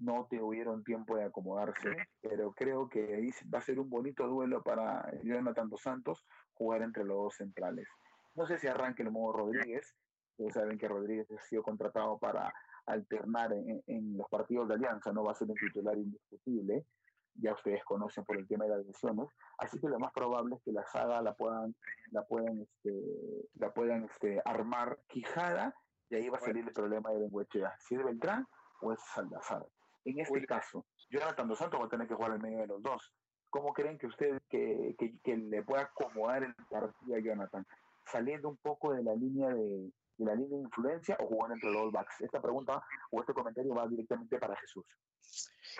no 0.00 0.26
tuvieron 0.28 0.82
tiempo 0.82 1.16
de 1.16 1.24
acomodarse, 1.24 1.94
pero 2.20 2.52
creo 2.52 2.88
que 2.88 3.14
ahí 3.14 3.30
va 3.52 3.58
a 3.58 3.62
ser 3.62 3.78
un 3.78 3.88
bonito 3.88 4.26
duelo 4.26 4.62
para 4.62 5.10
Jonathan 5.22 5.68
Dos 5.68 5.82
Santos 5.82 6.26
jugar 6.54 6.82
entre 6.82 7.04
los 7.04 7.16
dos 7.16 7.36
centrales. 7.36 7.86
No 8.34 8.46
sé 8.46 8.58
si 8.58 8.66
arranque 8.66 9.02
el 9.02 9.10
modo 9.10 9.32
Rodríguez, 9.32 9.94
ustedes 10.32 10.54
saben 10.54 10.78
que 10.78 10.88
Rodríguez 10.88 11.30
ha 11.30 11.42
sido 11.42 11.62
contratado 11.62 12.18
para 12.18 12.52
alternar 12.86 13.52
en, 13.52 13.82
en, 13.86 14.16
los 14.16 14.28
partidos 14.28 14.68
de 14.68 14.74
Alianza, 14.74 15.12
no 15.12 15.24
va 15.24 15.32
a 15.32 15.34
ser 15.34 15.48
un 15.48 15.54
titular 15.54 15.96
indiscutible, 15.96 16.86
ya 17.34 17.52
ustedes 17.52 17.84
conocen 17.84 18.24
por 18.24 18.36
el 18.36 18.48
tema 18.48 18.64
de 18.64 18.70
las 18.70 18.86
lesiones, 18.86 19.28
así 19.58 19.78
que 19.78 19.88
lo 19.88 19.98
más 19.98 20.12
probable 20.12 20.56
es 20.56 20.62
que 20.62 20.72
la 20.72 20.84
saga 20.86 21.20
la 21.22 21.34
puedan, 21.34 21.74
la 22.10 22.24
puedan, 22.24 22.60
este, 22.60 23.48
la 23.54 23.72
puedan 23.72 24.04
este, 24.04 24.40
armar 24.44 24.98
Quijada 25.08 25.74
y 26.08 26.16
ahí 26.16 26.28
va 26.28 26.38
a 26.38 26.40
salir 26.40 26.66
el 26.66 26.72
problema 26.72 27.10
de 27.10 27.20
Benguechea, 27.20 27.74
si 27.78 27.94
es 27.94 28.04
Beltrán 28.04 28.46
o 28.80 28.92
es 28.92 29.00
Salazar. 29.14 29.64
En 30.04 30.18
este 30.18 30.46
caso, 30.46 30.86
Jonathan 31.10 31.48
Dos 31.48 31.58
Santos 31.58 31.80
va 31.80 31.86
a 31.86 31.88
tener 31.88 32.08
que 32.08 32.14
jugar 32.14 32.32
en 32.34 32.42
medio 32.42 32.58
de 32.58 32.66
los 32.66 32.82
dos. 32.82 33.12
¿Cómo 33.50 33.72
creen 33.72 33.98
que 33.98 34.06
usted 34.06 34.40
que, 34.48 34.94
que, 34.98 35.18
que 35.22 35.36
le 35.36 35.62
pueda 35.62 35.82
acomodar 35.82 36.44
el 36.44 36.54
partido 36.54 37.16
a 37.16 37.20
Jonathan? 37.20 37.66
Saliendo 38.06 38.48
un 38.48 38.56
poco 38.58 38.92
de 38.92 39.02
la 39.02 39.14
línea 39.14 39.48
de, 39.48 39.92
de 40.20 40.26
la 40.26 40.34
línea 40.34 40.58
de 40.58 40.64
influencia 40.64 41.16
o 41.18 41.26
jugando 41.26 41.54
entre 41.54 41.72
los 41.72 41.90
backs? 41.90 42.20
Esta 42.20 42.40
pregunta 42.40 42.82
o 43.10 43.20
este 43.20 43.32
comentario 43.32 43.74
va 43.74 43.88
directamente 43.88 44.38
para 44.38 44.54
Jesús. 44.56 44.84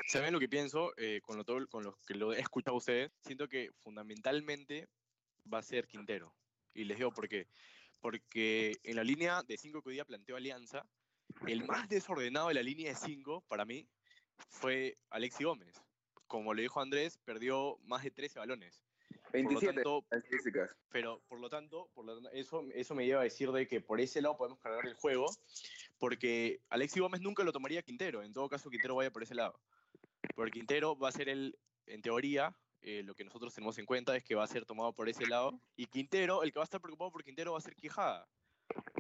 ¿Saben 0.09 0.33
lo 0.33 0.41
que 0.41 0.49
pienso 0.49 0.93
eh, 0.97 1.21
con, 1.23 1.37
lo, 1.37 1.45
todo, 1.45 1.67
con 1.69 1.85
lo 1.85 1.99
que 2.07 2.15
lo 2.15 2.33
he 2.33 2.41
escuchado 2.41 2.75
a 2.75 2.79
ustedes? 2.79 3.13
Siento 3.23 3.49
que 3.49 3.71
fundamentalmente 3.83 4.89
va 5.53 5.59
a 5.59 5.63
ser 5.63 5.87
Quintero. 5.87 6.35
Y 6.73 6.85
les 6.85 6.97
digo 6.97 7.13
por 7.13 7.29
qué. 7.29 7.49
Porque 8.01 8.79
en 8.83 8.97
la 8.97 9.05
línea 9.05 9.43
de 9.43 9.59
5 9.59 9.83
que 9.83 9.91
hoy 9.91 9.95
día 9.97 10.05
planteó 10.07 10.37
Alianza, 10.37 10.87
el 11.47 11.65
más 11.67 11.89
desordenado 11.89 12.49
de 12.49 12.55
la 12.55 12.63
línea 12.63 12.91
de 12.91 12.97
5 12.97 13.45
para 13.47 13.67
mí 13.67 13.87
fue 14.49 14.99
Alexi 15.11 15.45
Gómez. 15.45 15.83
Como 16.27 16.55
le 16.55 16.63
dijo 16.63 16.81
Andrés, 16.81 17.19
perdió 17.19 17.79
más 17.85 18.03
de 18.05 18.11
13 18.11 18.39
balones. 18.39 18.83
27 19.33 19.61
por 19.61 19.63
lo 19.63 20.01
tanto, 20.01 20.17
estadísticas. 20.17 20.77
pero 20.91 21.23
por 21.29 21.41
lo 21.41 21.49
tanto, 21.49 21.89
por 21.95 22.05
lo 22.05 22.15
tanto 22.15 22.31
eso, 22.33 22.65
eso 22.75 22.95
me 22.95 23.07
lleva 23.07 23.21
a 23.21 23.25
decir 23.25 23.51
de 23.53 23.67
que 23.67 23.81
por 23.81 24.01
ese 24.01 24.21
lado 24.21 24.37
podemos 24.37 24.59
cargar 24.59 24.87
el 24.87 24.95
juego, 24.95 25.27
porque 25.99 26.61
Alexi 26.69 27.01
Gómez 27.01 27.21
nunca 27.21 27.45
lo 27.45 27.53
tomaría 27.53 27.83
Quintero, 27.83 28.23
en 28.23 28.33
todo 28.33 28.49
caso 28.49 28.71
Quintero 28.71 28.97
vaya 28.97 29.13
por 29.13 29.23
ese 29.23 29.35
lado. 29.35 29.61
Porque 30.35 30.53
Quintero 30.53 30.97
va 30.99 31.09
a 31.09 31.13
ser 31.13 31.29
el, 31.29 31.57
en 31.87 32.03
teoría, 32.03 32.55
eh, 32.83 33.03
lo 33.05 33.15
que 33.15 33.25
nosotros 33.25 33.55
tenemos 33.55 33.79
en 33.79 33.87
cuenta 33.87 34.17
es 34.17 34.25
que 34.25 34.35
va 34.35 34.45
a 34.45 34.49
ser 34.49 34.65
tomado 34.65 34.93
por 34.93 35.09
ese 35.09 35.27
lado, 35.27 35.61
y 35.77 35.87
Quintero, 35.87 36.43
el 36.43 36.53
que 36.53 36.59
va 36.59 36.65
a 36.65 36.71
estar 36.71 36.81
preocupado 36.81 37.13
por 37.13 37.25
Quintero 37.25 37.53
va 37.53 37.59
a 37.59 37.63
ser 37.63 37.75
Quijada. 37.75 38.27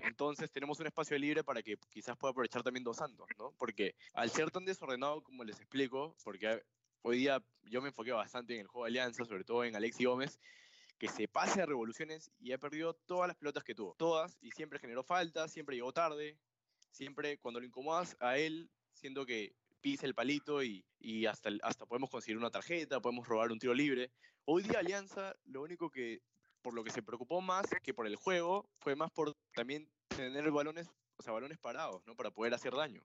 Entonces 0.02 0.50
tenemos 0.50 0.78
un 0.80 0.86
espacio 0.86 1.18
libre 1.18 1.44
para 1.44 1.62
que 1.62 1.76
quizás 1.88 2.16
pueda 2.16 2.32
aprovechar 2.32 2.62
también 2.62 2.84
Dos 2.84 2.96
Santos, 2.96 3.28
¿no? 3.38 3.52
Porque 3.58 3.94
al 4.14 4.30
ser 4.30 4.50
tan 4.50 4.64
desordenado 4.64 5.22
como 5.22 5.44
les 5.44 5.58
explico, 5.58 6.16
porque 6.24 6.62
hoy 7.02 7.18
día 7.18 7.42
yo 7.62 7.80
me 7.80 7.88
enfoqué 7.88 8.12
bastante 8.12 8.54
en 8.54 8.60
el 8.60 8.66
juego 8.66 8.84
de 8.84 8.90
Alianza, 8.90 9.24
sobre 9.24 9.44
todo 9.44 9.64
en 9.64 9.76
Alexi 9.76 10.04
Gómez, 10.04 10.40
que 10.98 11.08
se 11.08 11.28
pase 11.28 11.62
a 11.62 11.66
revoluciones 11.66 12.30
y 12.38 12.52
ha 12.52 12.58
perdido 12.58 12.94
todas 12.94 13.28
las 13.28 13.36
pelotas 13.36 13.64
que 13.64 13.74
tuvo. 13.74 13.94
Todas, 13.96 14.36
y 14.42 14.50
siempre 14.50 14.78
generó 14.78 15.02
faltas, 15.02 15.52
siempre 15.52 15.76
llegó 15.76 15.92
tarde, 15.92 16.36
siempre 16.90 17.38
cuando 17.38 17.60
lo 17.60 17.66
incomodas 17.66 18.16
a 18.20 18.36
él, 18.36 18.70
siendo 18.92 19.24
que 19.24 19.54
pisa 19.80 20.06
el 20.06 20.14
palito 20.14 20.62
y, 20.62 20.84
y 20.98 21.26
hasta, 21.26 21.50
hasta 21.62 21.86
podemos 21.86 22.10
conseguir 22.10 22.36
una 22.36 22.50
tarjeta, 22.50 23.00
podemos 23.00 23.26
robar 23.26 23.50
un 23.50 23.58
tiro 23.58 23.72
libre. 23.72 24.10
Hoy 24.44 24.62
día 24.62 24.80
Alianza, 24.80 25.34
lo 25.44 25.62
único 25.62 25.90
que, 25.90 26.20
por 26.62 26.74
lo 26.74 26.84
que 26.84 26.90
se 26.90 27.02
preocupó 27.02 27.40
más 27.40 27.66
que 27.82 27.94
por 27.94 28.06
el 28.06 28.16
juego, 28.16 28.68
fue 28.78 28.94
más 28.96 29.10
por 29.10 29.34
también 29.54 29.88
tener 30.08 30.50
balones, 30.50 30.88
o 31.16 31.22
sea, 31.22 31.32
balones 31.32 31.58
parados, 31.58 32.02
¿no? 32.06 32.14
Para 32.14 32.30
poder 32.30 32.54
hacer 32.54 32.74
daño. 32.74 33.02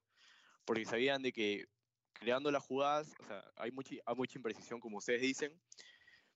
Porque 0.65 0.85
sabían 0.85 1.21
de 1.21 1.31
que 1.31 1.65
creando 2.13 2.51
las 2.51 2.63
jugadas, 2.63 3.13
o 3.19 3.23
sea, 3.25 3.43
hay 3.55 3.71
mucha, 3.71 3.95
hay 4.05 4.15
mucha 4.15 4.37
imprecisión, 4.37 4.79
como 4.79 4.97
ustedes 4.97 5.21
dicen, 5.21 5.59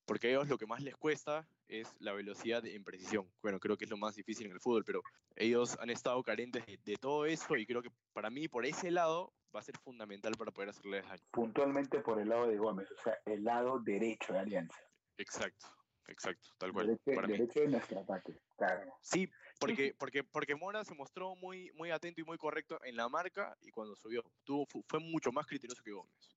porque 0.06 0.28
a 0.28 0.30
ellos 0.32 0.48
lo 0.48 0.58
que 0.58 0.66
más 0.66 0.82
les 0.82 0.96
cuesta 0.96 1.48
es 1.68 1.94
la 2.00 2.14
velocidad 2.14 2.66
en 2.66 2.84
precisión. 2.84 3.32
Bueno, 3.42 3.60
creo 3.60 3.78
que 3.78 3.86
es 3.86 3.92
lo 3.92 3.98
más 3.98 4.16
difícil 4.16 4.48
en 4.48 4.54
el 4.54 4.60
fútbol, 4.60 4.84
pero 4.84 5.02
ellos 5.36 5.78
han 5.80 5.90
estado 5.90 6.22
carentes 6.24 6.66
de, 6.66 6.80
de, 6.84 6.96
todo 6.98 7.26
eso 7.26 7.56
y 7.56 7.66
creo 7.66 7.82
que 7.82 7.92
para 8.12 8.30
mí 8.30 8.48
por 8.48 8.66
ese 8.66 8.90
lado 8.90 9.32
va 9.56 9.60
a 9.60 9.64
ser 9.64 9.78
fundamental 9.78 10.34
para 10.38 10.52
poder 10.52 10.70
hacerles 10.70 11.08
daño. 11.08 11.22
Puntualmente 11.32 12.00
por 12.00 12.20
el 12.20 12.30
lado 12.30 12.48
de 12.48 12.58
Gómez, 12.58 12.90
o 12.92 13.02
sea, 13.04 13.18
el 13.26 13.44
lado 13.44 13.80
derecho 13.80 14.34
de 14.34 14.40
Alianza. 14.40 14.80
Exacto, 15.18 15.68
exacto, 16.12 16.50
tal 16.58 16.74
cual. 16.74 16.88
Derecho, 16.88 17.12
para 17.16 17.28
derecho 17.28 17.60
de 17.62 17.68
nuestro 17.68 18.00
ataque, 18.00 18.34
claro. 18.58 18.94
Sí, 19.02 19.30
porque, 19.60 19.96
porque, 19.98 20.24
porque 20.24 20.56
Mora 20.56 20.84
se 20.84 20.96
mostró 20.96 21.36
muy, 21.36 21.72
muy 21.74 21.92
atento 21.92 22.22
y 22.22 22.24
muy 22.24 22.38
correcto 22.38 22.80
en 22.84 22.96
la 22.96 23.10
marca 23.10 23.56
y 23.62 23.72
cuando 23.72 23.96
subió, 23.96 24.24
tuvo, 24.44 24.66
fue 24.88 25.00
mucho 25.00 25.32
más 25.32 25.46
criterioso 25.46 25.84
que 25.84 25.92
Gómez, 25.92 26.36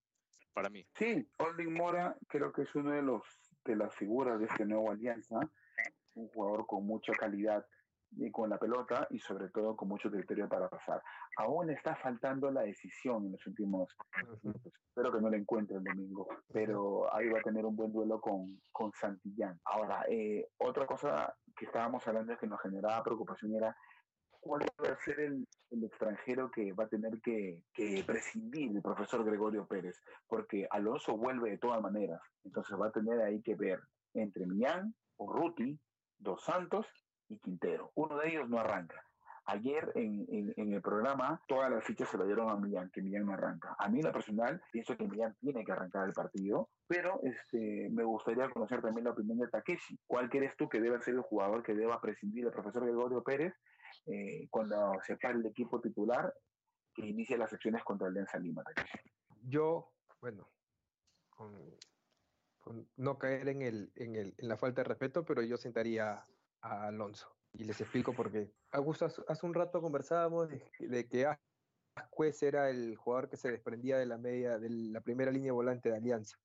para 0.52 0.69
mí. 0.69 0.87
Sí, 0.99 1.26
Holding 1.38 1.73
Mora 1.73 2.17
creo 2.29 2.52
que 2.52 2.62
es 2.62 2.75
uno 2.75 2.91
de 2.93 3.02
los 3.02 3.23
de 3.64 3.76
las 3.76 3.95
figuras 3.95 4.41
de 4.41 4.47
este 4.47 4.64
nuevo 4.64 4.91
Alianza, 4.91 5.38
un 6.14 6.29
jugador 6.29 6.67
con 6.67 6.85
mucha 6.85 7.12
calidad 7.12 7.64
y 8.16 8.31
con 8.31 8.50
la 8.50 8.59
pelota 8.59 9.07
y 9.11 9.19
sobre 9.19 9.49
todo 9.49 9.76
con 9.76 9.88
mucho 9.88 10.11
criterio 10.11 10.49
para 10.49 10.69
pasar. 10.69 11.02
Aún 11.37 11.71
está 11.71 11.97
faltando 11.97 12.50
la 12.50 12.62
decisión 12.62 13.26
en 13.26 13.33
los 13.33 13.47
últimos 13.47 13.97
minutos. 14.42 14.73
Espero 14.88 15.12
que 15.12 15.21
no 15.21 15.31
lo 15.31 15.37
encuentre 15.37 15.76
el 15.76 15.85
domingo, 15.85 16.28
pero 16.52 17.12
ahí 17.14 17.28
va 17.28 17.38
a 17.38 17.42
tener 17.42 17.64
un 17.64 17.76
buen 17.76 17.92
duelo 17.92 18.21
con, 18.21 18.61
con 18.71 18.92
Santillán. 18.92 19.59
Ahora, 19.64 20.04
eh, 20.09 20.47
otra 20.59 20.87
cosa 20.87 21.35
que 21.57 21.66
estábamos 21.66 22.07
hablando 22.07 22.37
que 22.37 22.47
nos 22.47 22.61
generaba 22.61 23.02
preocupación 23.02 23.54
era 23.54 23.75
cuál 24.40 24.62
va 24.85 24.92
a 24.92 25.04
ser 25.04 25.21
el, 25.21 25.47
el 25.71 25.85
extranjero 25.85 26.50
que 26.50 26.73
va 26.73 26.85
a 26.85 26.88
tener 26.88 27.21
que, 27.23 27.62
que, 27.73 28.02
prescindir 28.04 28.73
el 28.75 28.83
profesor 28.83 29.25
Gregorio 29.25 29.66
Pérez, 29.66 29.97
porque 30.26 30.66
Alonso 30.71 31.16
vuelve 31.16 31.50
de 31.50 31.59
todas 31.59 31.81
maneras, 31.81 32.21
entonces 32.45 32.76
va 32.78 32.88
a 32.88 32.92
tener 32.92 33.21
ahí 33.21 33.40
que 33.40 33.54
ver 33.54 33.81
entre 34.14 34.47
Millán, 34.47 34.95
Ruti, 35.19 35.78
Dos 36.19 36.45
Santos 36.45 36.87
Quintero. 37.41 37.93
Uno 37.95 38.19
de 38.19 38.29
ellos 38.29 38.49
no 38.49 38.59
arranca. 38.59 39.05
Ayer 39.45 39.91
en, 39.97 40.55
el 40.57 40.83
programa 40.83 41.43
todas 41.49 41.69
las 41.69 41.85
fichas 41.85 42.09
se 42.09 42.17
lo 42.17 42.25
dieron 42.25 42.49
a 42.49 42.57
Millán, 42.57 42.91
que 42.91 43.03
Millán 43.03 43.27
no 43.27 43.33
arranca. 43.33 43.75
A 43.79 43.89
mí 43.89 43.99
en 43.99 44.05
la 44.05 44.12
personal 44.12 44.62
pienso 44.71 44.97
que 44.97 45.09
Millán 45.09 45.35
tiene 45.41 45.65
que 45.65 45.73
arrancar 45.73 46.07
el 46.07 46.12
partido, 46.12 46.71
pero 46.87 47.21
este, 47.25 47.89
me 47.91 48.05
gustaría 48.05 48.49
conocer 48.51 48.81
también 48.81 49.05
la 49.05 49.11
opinión 49.11 49.39
de 49.39 49.49
Takeshi. 49.49 49.99
¿Cuál 50.07 50.31
crees 50.31 50.57
tú 50.57 50.69
que 50.69 50.81
debe 50.81 51.01
ser 51.03 51.15
el 51.15 51.23
jugador 51.23 51.65
que 51.65 51.75
deba 51.75 52.01
prescindir 52.01 52.45
el 52.47 52.53
profesor 52.53 52.85
Gregorio 52.85 53.25
Pérez 53.25 53.53
eh, 54.07 54.47
cuando 54.49 54.93
se 55.05 55.17
pare 55.17 55.35
el 55.35 55.47
equipo 55.47 55.81
titular 55.81 56.33
que 56.95 57.07
inicia 57.07 57.37
las 57.37 57.53
acciones 57.53 57.83
contra 57.83 58.07
el 58.07 58.12
Alianza 58.12 58.39
Lima. 58.39 58.62
Yo, 59.43 59.93
bueno, 60.21 60.49
con, 62.61 62.89
no 62.97 63.19
caer 63.19 63.49
en, 63.49 63.62
el, 63.62 63.93
en, 63.97 64.35
la 64.39 64.57
falta 64.57 64.83
de 64.83 64.89
respeto, 64.89 65.25
pero 65.25 65.43
yo 65.43 65.57
sentaría 65.57 66.25
a 66.62 66.87
Alonso. 66.87 67.28
Y 67.52 67.64
les 67.64 67.81
explico 67.81 68.14
por 68.14 68.33
qué. 68.33 68.50
Augusto, 68.71 69.07
hace 69.28 69.47
un 69.47 69.54
rato 69.54 69.83
conversábamos 69.83 70.49
de, 70.78 71.09
que 71.09 71.26
Ascuez 71.95 72.42
era 72.42 72.71
el 72.71 72.97
jugador 72.97 73.28
que 73.28 73.37
se 73.37 73.50
desprendía 73.50 73.99
de 73.99 74.07
la 74.07 74.16
media, 74.16 74.59
de 74.59 74.71
la 74.71 75.02
primera 75.02 75.31
línea 75.31 75.52
volante 75.52 75.90
de 75.90 75.97
Alianza. 75.97 76.38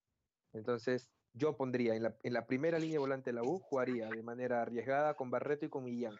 Entonces, 0.53 1.09
yo 1.33 1.55
pondría 1.55 1.95
en 1.95 2.03
la, 2.03 2.17
en 2.23 2.33
la 2.33 2.45
primera 2.45 2.79
línea 2.79 2.99
volante 2.99 3.29
de 3.29 3.35
la 3.35 3.43
U, 3.43 3.59
jugaría 3.59 4.09
de 4.09 4.23
manera 4.23 4.61
arriesgada 4.61 5.13
con 5.13 5.31
Barreto 5.31 5.65
y 5.65 5.69
con 5.69 5.85
Millán 5.85 6.17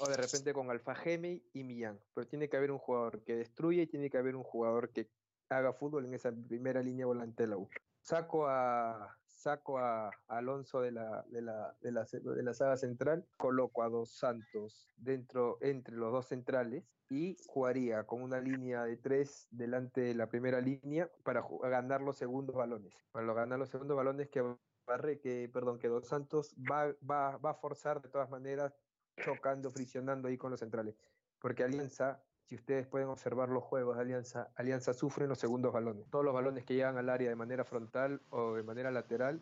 o 0.00 0.08
de 0.08 0.16
repente 0.16 0.52
con 0.52 0.70
Alfa 0.70 0.94
Gemi 0.94 1.42
y 1.52 1.62
Millán. 1.62 2.00
Pero 2.14 2.26
tiene 2.26 2.48
que 2.48 2.56
haber 2.56 2.70
un 2.70 2.78
jugador 2.78 3.22
que 3.22 3.36
destruye 3.36 3.82
y 3.82 3.86
tiene 3.86 4.10
que 4.10 4.18
haber 4.18 4.34
un 4.34 4.42
jugador 4.42 4.90
que 4.90 5.08
haga 5.50 5.72
fútbol 5.72 6.06
en 6.06 6.14
esa 6.14 6.32
primera 6.32 6.82
línea 6.82 7.06
volante 7.06 7.42
de 7.42 7.48
la 7.50 7.58
U. 7.58 7.68
Saco 8.02 8.46
a, 8.46 9.18
saco 9.40 9.78
a 9.78 10.10
Alonso 10.28 10.80
de 10.80 10.92
la, 10.92 11.24
de 11.28 11.42
la, 11.42 11.76
de 11.80 11.92
la, 11.92 12.04
de 12.04 12.42
la 12.42 12.54
saga 12.54 12.76
central, 12.76 13.26
coloco 13.36 13.82
a 13.82 13.88
dos 13.88 14.16
Santos 14.16 14.92
dentro, 14.96 15.58
entre 15.60 15.96
los 15.96 16.12
dos 16.12 16.26
centrales 16.26 16.84
y 17.08 17.36
jugaría 17.46 18.06
con 18.06 18.22
una 18.22 18.40
línea 18.40 18.84
de 18.84 18.96
tres 18.96 19.48
delante 19.50 20.00
de 20.02 20.14
la 20.14 20.28
primera 20.28 20.60
línea 20.60 21.10
para 21.24 21.44
ganar 21.62 22.02
los 22.02 22.16
segundos 22.16 22.54
balones. 22.54 22.94
Para 23.12 23.32
ganar 23.32 23.58
los 23.58 23.70
segundos 23.70 23.96
balones 23.96 24.28
que 24.28 24.44
Barre, 24.86 25.20
que, 25.20 25.48
perdón, 25.52 25.78
que 25.78 25.88
Dos 25.88 26.08
Santos 26.08 26.54
va, 26.58 26.94
va, 27.08 27.36
va 27.36 27.50
a 27.50 27.54
forzar 27.54 28.02
de 28.02 28.08
todas 28.08 28.28
maneras 28.28 28.74
chocando, 29.22 29.70
friccionando 29.70 30.28
ahí 30.28 30.36
con 30.36 30.50
los 30.50 30.60
centrales. 30.60 30.96
Porque 31.38 31.62
Alianza, 31.62 32.22
si 32.50 32.56
ustedes 32.56 32.84
pueden 32.84 33.06
observar 33.06 33.48
los 33.48 33.62
juegos 33.62 33.94
de 33.94 34.02
Alianza, 34.02 34.50
Alianza 34.56 34.92
sufre 34.92 35.22
en 35.22 35.28
los 35.28 35.38
segundos 35.38 35.72
balones. 35.72 36.10
Todos 36.10 36.24
los 36.24 36.34
balones 36.34 36.64
que 36.64 36.74
llegan 36.74 36.98
al 36.98 37.08
área 37.08 37.28
de 37.28 37.36
manera 37.36 37.64
frontal 37.64 38.20
o 38.30 38.54
de 38.54 38.64
manera 38.64 38.90
lateral, 38.90 39.40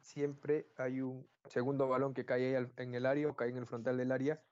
siempre 0.00 0.66
hay 0.76 1.00
un 1.00 1.24
segundo 1.44 1.86
balón 1.86 2.14
que 2.14 2.24
cae 2.24 2.56
en 2.56 2.94
el 2.96 3.06
área 3.06 3.28
o 3.28 3.36
cae 3.36 3.50
en 3.50 3.58
el 3.58 3.66
frontal 3.66 3.96
del 3.96 4.10
área 4.10 4.42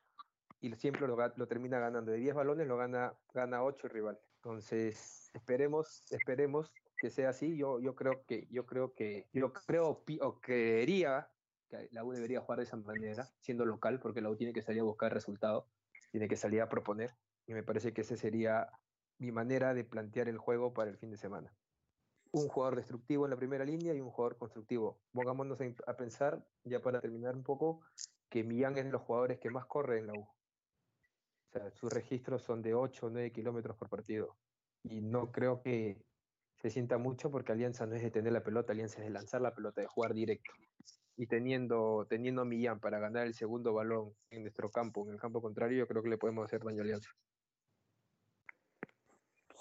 y 0.60 0.72
siempre 0.76 1.08
lo, 1.08 1.16
lo 1.16 1.48
termina 1.48 1.80
ganando. 1.80 2.12
De 2.12 2.18
10 2.18 2.36
balones 2.36 2.68
lo 2.68 2.76
gana, 2.76 3.12
gana 3.34 3.64
8 3.64 3.88
el 3.88 3.92
rival. 3.92 4.20
Entonces, 4.36 5.28
esperemos, 5.34 6.04
esperemos 6.12 6.72
que 6.98 7.10
sea 7.10 7.30
así. 7.30 7.56
Yo, 7.56 7.80
yo 7.80 7.96
creo 7.96 8.24
que, 8.24 8.46
yo 8.52 8.66
creo 8.66 8.94
que, 8.94 9.26
yo 9.32 9.52
creo 9.52 10.00
o 10.20 10.40
creería 10.40 11.28
que 11.68 11.88
la 11.90 12.04
U 12.04 12.12
debería 12.12 12.40
jugar 12.40 12.60
de 12.60 12.66
esa 12.66 12.76
manera, 12.76 13.28
siendo 13.40 13.64
local, 13.64 13.98
porque 13.98 14.20
la 14.20 14.30
U 14.30 14.36
tiene 14.36 14.52
que 14.52 14.62
salir 14.62 14.82
a 14.82 14.84
buscar 14.84 15.12
resultados, 15.12 15.64
tiene 16.12 16.28
que 16.28 16.36
salir 16.36 16.62
a 16.62 16.68
proponer, 16.68 17.10
y 17.46 17.54
me 17.54 17.62
parece 17.62 17.92
que 17.92 18.00
esa 18.00 18.16
sería 18.16 18.68
mi 19.18 19.32
manera 19.32 19.74
de 19.74 19.84
plantear 19.84 20.28
el 20.28 20.38
juego 20.38 20.74
para 20.74 20.90
el 20.90 20.98
fin 20.98 21.10
de 21.10 21.16
semana. 21.16 21.54
Un 22.32 22.48
jugador 22.48 22.76
destructivo 22.76 23.24
en 23.24 23.30
la 23.30 23.36
primera 23.36 23.64
línea 23.64 23.94
y 23.94 24.00
un 24.00 24.10
jugador 24.10 24.36
constructivo. 24.36 25.00
Pongámonos 25.12 25.58
a 25.86 25.96
pensar, 25.96 26.44
ya 26.64 26.80
para 26.80 27.00
terminar 27.00 27.34
un 27.34 27.44
poco, 27.44 27.80
que 28.28 28.44
Millán 28.44 28.76
es 28.76 28.84
de 28.84 28.90
los 28.90 29.02
jugadores 29.02 29.38
que 29.38 29.50
más 29.50 29.66
corre 29.66 30.00
en 30.00 30.08
la 30.08 30.14
U. 30.14 30.22
O 30.22 31.52
sea, 31.52 31.70
sus 31.70 31.92
registros 31.92 32.42
son 32.42 32.60
de 32.62 32.74
8 32.74 33.06
o 33.06 33.10
9 33.10 33.32
kilómetros 33.32 33.76
por 33.76 33.88
partido. 33.88 34.36
Y 34.82 35.00
no 35.00 35.30
creo 35.32 35.62
que 35.62 36.04
se 36.56 36.70
sienta 36.70 36.98
mucho 36.98 37.30
porque 37.30 37.52
Alianza 37.52 37.86
no 37.86 37.94
es 37.94 38.02
de 38.02 38.10
tener 38.10 38.32
la 38.32 38.42
pelota, 38.42 38.72
Alianza 38.72 38.98
es 38.98 39.04
de 39.04 39.10
lanzar 39.10 39.40
la 39.40 39.54
pelota, 39.54 39.80
de 39.80 39.86
jugar 39.86 40.12
directo. 40.12 40.52
Y 41.16 41.26
teniendo, 41.28 42.06
teniendo 42.08 42.42
a 42.42 42.44
Millán 42.44 42.80
para 42.80 42.98
ganar 42.98 43.26
el 43.26 43.34
segundo 43.34 43.72
balón 43.72 44.14
en 44.30 44.42
nuestro 44.42 44.68
campo, 44.70 45.06
en 45.06 45.14
el 45.14 45.20
campo 45.20 45.40
contrario, 45.40 45.78
yo 45.78 45.86
creo 45.86 46.02
que 46.02 46.10
le 46.10 46.18
podemos 46.18 46.44
hacer 46.44 46.62
daño 46.62 46.80
a 46.80 46.84
Alianza. 46.84 47.10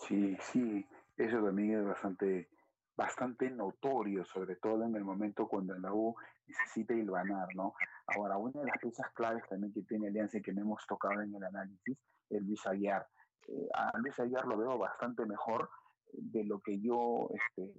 Sí, 0.07 0.37
sí, 0.39 0.85
eso 1.17 1.43
también 1.43 1.79
es 1.79 1.85
bastante, 1.85 2.49
bastante 2.95 3.49
notorio, 3.49 4.23
sobre 4.25 4.55
todo 4.57 4.83
en 4.83 4.95
el 4.95 5.03
momento 5.03 5.47
cuando 5.47 5.77
la 5.79 5.93
U 5.93 6.15
necesita 6.45 6.93
ganar, 6.93 7.47
¿no? 7.55 7.73
Ahora, 8.07 8.37
una 8.37 8.61
de 8.61 8.67
las 8.67 8.77
piezas 8.77 9.11
claves 9.13 9.43
también 9.49 9.73
que 9.73 9.81
tiene 9.81 10.07
Alianza 10.07 10.37
y 10.37 10.41
que 10.41 10.53
no 10.53 10.61
hemos 10.61 10.85
tocado 10.87 11.21
en 11.21 11.33
el 11.33 11.43
análisis 11.43 11.97
es 12.29 12.41
Luis 12.43 12.65
Aguiar. 12.67 13.07
Eh, 13.47 13.67
a 13.73 13.97
Luis 13.97 14.19
Aguiar 14.19 14.45
lo 14.45 14.57
veo 14.57 14.77
bastante 14.77 15.25
mejor 15.25 15.69
de 16.13 16.43
lo 16.43 16.59
que 16.61 16.79
yo 16.79 17.29
este, 17.33 17.73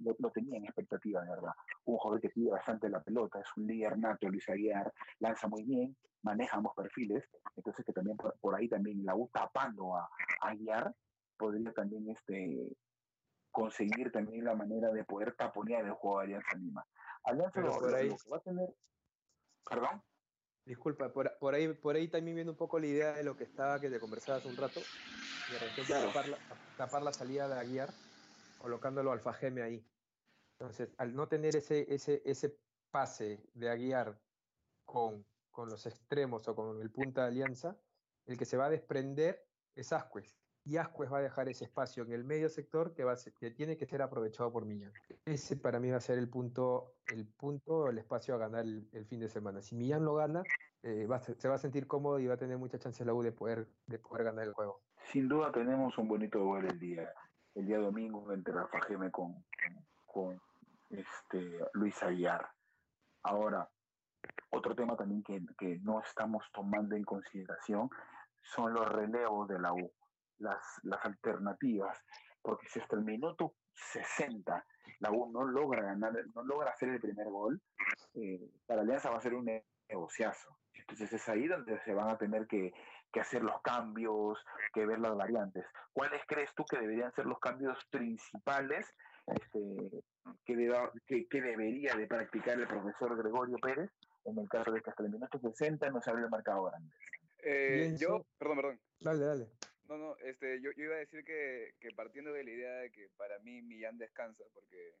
lo, 0.00 0.30
tenía 0.30 0.58
en 0.58 0.64
expectativa, 0.64 1.22
de 1.22 1.30
verdad. 1.30 1.52
Un 1.84 1.96
jugador 1.96 2.20
que 2.20 2.30
pide 2.30 2.50
bastante 2.50 2.88
la 2.88 3.02
pelota, 3.02 3.40
es 3.40 3.46
un 3.56 3.66
líder 3.66 3.98
nato, 3.98 4.28
Luis 4.28 4.48
Aguiar, 4.48 4.92
lanza 5.20 5.48
muy 5.48 5.64
bien, 5.64 5.96
maneja 6.22 6.56
ambos 6.56 6.74
perfiles, 6.74 7.24
entonces 7.56 7.84
que 7.84 7.92
también 7.92 8.16
por, 8.16 8.54
ahí 8.54 8.68
también 8.68 9.04
la 9.04 9.14
U 9.14 9.28
tapando 9.32 9.96
a, 9.96 10.08
Aguiar 10.40 10.94
podría 11.36 11.72
también 11.72 12.08
este, 12.10 12.76
conseguir 13.50 14.10
también 14.10 14.44
la 14.44 14.54
manera 14.54 14.90
de 14.90 15.04
poder 15.04 15.34
taponear 15.34 15.84
el 15.84 15.92
juego 15.92 16.18
de 16.18 16.24
Alianza 16.26 16.56
Lima. 16.56 16.86
Alianza 17.24 17.60
lo, 17.60 17.78
por 17.78 17.94
ahí... 17.94 18.08
va 18.30 18.36
a 18.36 18.40
tener... 18.40 18.68
¿Perdón? 19.68 20.02
Disculpa, 20.64 21.10
por, 21.12 21.54
ahí, 21.54 21.72
por 21.72 21.96
ahí 21.96 22.08
también 22.08 22.36
viene 22.36 22.50
un 22.50 22.56
poco 22.56 22.78
la 22.78 22.86
idea 22.86 23.12
de 23.14 23.24
lo 23.24 23.36
que 23.36 23.44
estaba 23.44 23.80
que 23.80 23.88
te 23.88 23.98
conversaba 23.98 24.38
hace 24.38 24.48
un 24.48 24.56
rato, 24.56 24.80
de 24.80 25.58
repente 25.58 25.92
tapar, 25.92 26.28
la, 26.28 26.38
tapar 26.76 27.02
la 27.02 27.12
salida 27.12 27.48
de 27.48 27.58
Aguiar 27.58 27.88
colocándolo 28.58 29.12
al 29.12 29.20
Fajeme 29.20 29.62
ahí. 29.62 29.86
Entonces, 30.58 30.92
al 30.98 31.14
no 31.14 31.28
tener 31.28 31.56
ese, 31.56 31.86
ese, 31.92 32.22
ese 32.24 32.58
pase 32.90 33.42
de 33.54 33.70
Aguiar 33.70 34.18
con, 34.84 35.24
con 35.50 35.68
los 35.68 35.86
extremos 35.86 36.48
o 36.48 36.54
con 36.54 36.80
el 36.80 36.90
punta 36.90 37.22
de 37.22 37.28
alianza, 37.28 37.76
el 38.26 38.36
que 38.36 38.44
se 38.44 38.56
va 38.56 38.66
a 38.66 38.70
desprender 38.70 39.46
es 39.74 39.92
Ascuez. 39.92 40.36
Y 40.64 40.76
Ascuez 40.76 41.10
va 41.10 41.18
a 41.18 41.22
dejar 41.22 41.48
ese 41.48 41.64
espacio 41.64 42.02
en 42.02 42.12
el 42.12 42.24
medio 42.24 42.48
sector 42.48 42.92
que, 42.92 43.04
va 43.04 43.16
que 43.38 43.50
tiene 43.52 43.76
que 43.76 43.86
ser 43.86 44.02
aprovechado 44.02 44.52
por 44.52 44.66
Millán. 44.66 44.92
Ese 45.24 45.56
para 45.56 45.80
mí 45.80 45.90
va 45.90 45.96
a 45.96 46.00
ser 46.00 46.18
el 46.18 46.28
punto, 46.28 46.96
el 47.06 47.26
punto, 47.26 47.88
el 47.88 47.96
espacio 47.96 48.34
a 48.34 48.38
ganar 48.38 48.64
el, 48.66 49.06
fin 49.06 49.20
de 49.20 49.28
semana. 49.28 49.62
Si 49.62 49.74
Millán 49.74 50.04
lo 50.04 50.16
gana, 50.16 50.42
eh, 50.82 51.08
se 51.38 51.48
va 51.48 51.54
a 51.54 51.58
sentir 51.58 51.86
cómodo 51.86 52.18
y 52.18 52.26
va 52.26 52.34
a 52.34 52.38
tener 52.38 52.58
mucha 52.58 52.78
chance 52.78 53.04
la 53.04 53.14
U 53.14 53.22
de 53.22 53.32
poder, 53.32 53.66
de 53.86 53.98
poder 53.98 54.24
ganar 54.24 54.46
el 54.46 54.52
juego. 54.52 54.82
Sin 55.10 55.28
duda 55.28 55.50
tenemos 55.52 55.96
un 55.96 56.08
bonito 56.08 56.38
duelo 56.38 56.68
el 56.68 56.78
día 56.78 57.10
el 57.58 57.66
día 57.66 57.78
domingo 57.78 58.32
entre 58.32 58.54
Rafa 58.54 58.80
Geme 58.82 59.10
con, 59.10 59.44
con, 60.06 60.40
este, 60.90 61.58
Luis 61.72 62.00
Aguiar. 62.02 62.48
Ahora, 63.24 63.68
otro 64.50 64.76
tema 64.76 64.96
también 64.96 65.24
que, 65.24 65.42
que, 65.58 65.78
no 65.80 66.00
estamos 66.00 66.44
tomando 66.52 66.94
en 66.94 67.02
consideración 67.02 67.90
son 68.42 68.72
los 68.72 68.88
relevos 68.88 69.48
de 69.48 69.58
la 69.58 69.72
U, 69.72 69.92
las, 70.38 70.62
las 70.84 71.04
alternativas, 71.04 71.98
porque 72.40 72.68
si 72.68 72.78
hasta 72.78 72.94
el 72.94 73.02
minuto 73.02 73.54
60 73.74 74.64
la 75.00 75.10
U 75.10 75.30
no 75.32 75.44
logra 75.44 75.82
ganar, 75.82 76.12
no 76.34 76.44
logra 76.44 76.70
hacer 76.70 76.90
el 76.90 77.00
primer 77.00 77.28
gol, 77.28 77.60
eh, 78.14 78.52
para 78.66 78.82
Alianza 78.82 79.10
va 79.10 79.18
a 79.18 79.20
ser 79.20 79.34
un 79.34 79.50
negociazo. 79.88 80.56
Entonces 80.74 81.12
es 81.12 81.28
ahí 81.28 81.48
donde 81.48 81.78
se 81.80 81.92
van 81.92 82.08
a 82.08 82.18
tener 82.18 82.46
que, 82.46 82.72
que 83.12 83.20
hacer 83.20 83.42
los 83.42 83.60
cambios, 83.62 84.38
que 84.72 84.86
ver 84.86 84.98
las 84.98 85.16
variantes. 85.16 85.64
¿Cuáles 85.92 86.20
crees 86.26 86.54
tú 86.54 86.64
que 86.64 86.78
deberían 86.78 87.12
ser 87.14 87.26
los 87.26 87.38
cambios 87.38 87.78
principales 87.90 88.86
este, 89.26 90.02
que, 90.44 91.26
que, 91.28 91.42
debería 91.42 91.94
de 91.94 92.06
practicar 92.06 92.58
el 92.58 92.66
profesor 92.66 93.16
Gregorio 93.16 93.58
Pérez 93.58 93.90
en 94.24 94.38
el 94.38 94.48
caso 94.48 94.72
de 94.72 94.80
que 94.80 94.90
hasta 94.90 95.02
el 95.02 95.10
minuto 95.10 95.38
60 95.38 95.90
no 95.90 96.00
se 96.00 96.10
abre 96.10 96.22
el 96.22 96.30
marcado 96.30 96.64
grande? 96.64 96.90
Eh, 97.42 97.94
yo, 97.98 98.24
perdón, 98.38 98.56
perdón. 98.56 98.80
Dale, 99.00 99.24
dale. 99.24 99.48
No, 99.88 99.96
no, 99.96 100.16
este, 100.18 100.60
yo, 100.60 100.70
yo 100.76 100.84
iba 100.84 100.96
a 100.96 100.98
decir 100.98 101.24
que, 101.24 101.74
que, 101.80 101.90
partiendo 101.92 102.32
de 102.32 102.44
la 102.44 102.50
idea 102.50 102.72
de 102.80 102.90
que 102.90 103.08
para 103.16 103.38
mí 103.38 103.62
Millán 103.62 103.96
descansa, 103.96 104.44
porque 104.52 104.94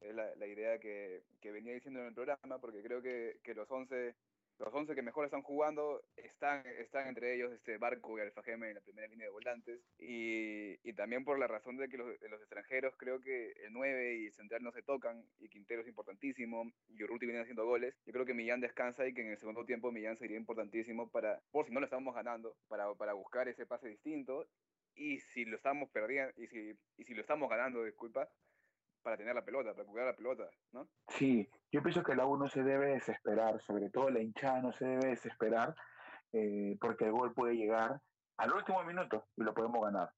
es 0.00 0.14
la, 0.14 0.34
la 0.36 0.46
idea 0.46 0.78
que, 0.78 1.22
que, 1.40 1.50
venía 1.50 1.72
diciendo 1.72 2.00
en 2.00 2.08
el 2.08 2.14
programa, 2.14 2.58
porque 2.60 2.82
creo 2.82 3.00
que, 3.00 3.38
que 3.42 3.54
los 3.54 3.70
11 3.70 4.14
los 4.58 4.72
11 4.72 4.94
que 4.94 5.02
mejor 5.02 5.24
están 5.24 5.42
jugando 5.42 6.02
están, 6.16 6.64
están 6.78 7.08
entre 7.08 7.34
ellos 7.34 7.52
este 7.52 7.78
Barco 7.78 8.16
y 8.16 8.20
Alfajeme 8.20 8.68
en 8.68 8.74
la 8.74 8.80
primera 8.80 9.08
línea 9.08 9.26
de 9.26 9.32
volantes. 9.32 9.80
Y, 9.98 10.78
y 10.88 10.92
también 10.92 11.24
por 11.24 11.38
la 11.38 11.46
razón 11.46 11.76
de 11.76 11.88
que 11.88 11.96
los, 11.96 12.08
los, 12.22 12.40
extranjeros, 12.40 12.94
creo 12.96 13.20
que 13.20 13.52
el 13.64 13.72
9 13.72 14.16
y 14.16 14.26
el 14.26 14.32
central 14.32 14.62
no 14.62 14.72
se 14.72 14.82
tocan, 14.82 15.24
y 15.38 15.48
Quintero 15.48 15.82
es 15.82 15.88
importantísimo, 15.88 16.70
y 16.88 17.02
Urruti 17.02 17.26
viene 17.26 17.40
haciendo 17.40 17.66
goles. 17.66 17.94
Yo 18.06 18.12
creo 18.12 18.26
que 18.26 18.34
Millán 18.34 18.60
descansa 18.60 19.06
y 19.06 19.14
que 19.14 19.22
en 19.22 19.30
el 19.30 19.38
segundo 19.38 19.64
tiempo 19.64 19.90
Millán 19.90 20.16
sería 20.16 20.36
importantísimo 20.36 21.10
para, 21.10 21.40
por 21.50 21.66
si 21.66 21.72
no 21.72 21.80
lo 21.80 21.86
estamos 21.86 22.14
ganando, 22.14 22.56
para, 22.68 22.92
para 22.94 23.12
buscar 23.14 23.48
ese 23.48 23.66
pase 23.66 23.88
distinto. 23.88 24.46
Y 24.96 25.18
si 25.18 25.44
lo 25.44 25.56
estamos 25.56 25.90
perdiendo, 25.90 26.32
y 26.36 26.46
si, 26.46 26.78
y 26.96 27.04
si 27.04 27.14
lo 27.14 27.20
estamos 27.20 27.50
ganando, 27.50 27.82
disculpa, 27.82 28.28
para 29.04 29.16
tener 29.18 29.34
la 29.34 29.44
pelota, 29.44 29.74
para 29.74 29.86
jugar 29.86 30.06
la 30.06 30.16
pelota, 30.16 30.48
¿no? 30.72 30.88
Sí, 31.08 31.48
yo 31.70 31.82
pienso 31.82 32.02
que 32.02 32.16
la 32.16 32.26
U 32.26 32.36
no 32.36 32.48
se 32.48 32.62
debe 32.62 32.94
desesperar, 32.94 33.60
sobre 33.62 33.90
todo 33.90 34.10
la 34.10 34.20
hinchada 34.20 34.62
no 34.62 34.72
se 34.72 34.86
debe 34.86 35.10
desesperar, 35.10 35.76
eh, 36.32 36.76
porque 36.80 37.04
el 37.04 37.12
gol 37.12 37.34
puede 37.34 37.54
llegar 37.54 38.00
al 38.38 38.52
último 38.52 38.82
minuto 38.82 39.26
y 39.36 39.42
lo 39.44 39.54
podemos 39.54 39.84
ganar. 39.84 40.10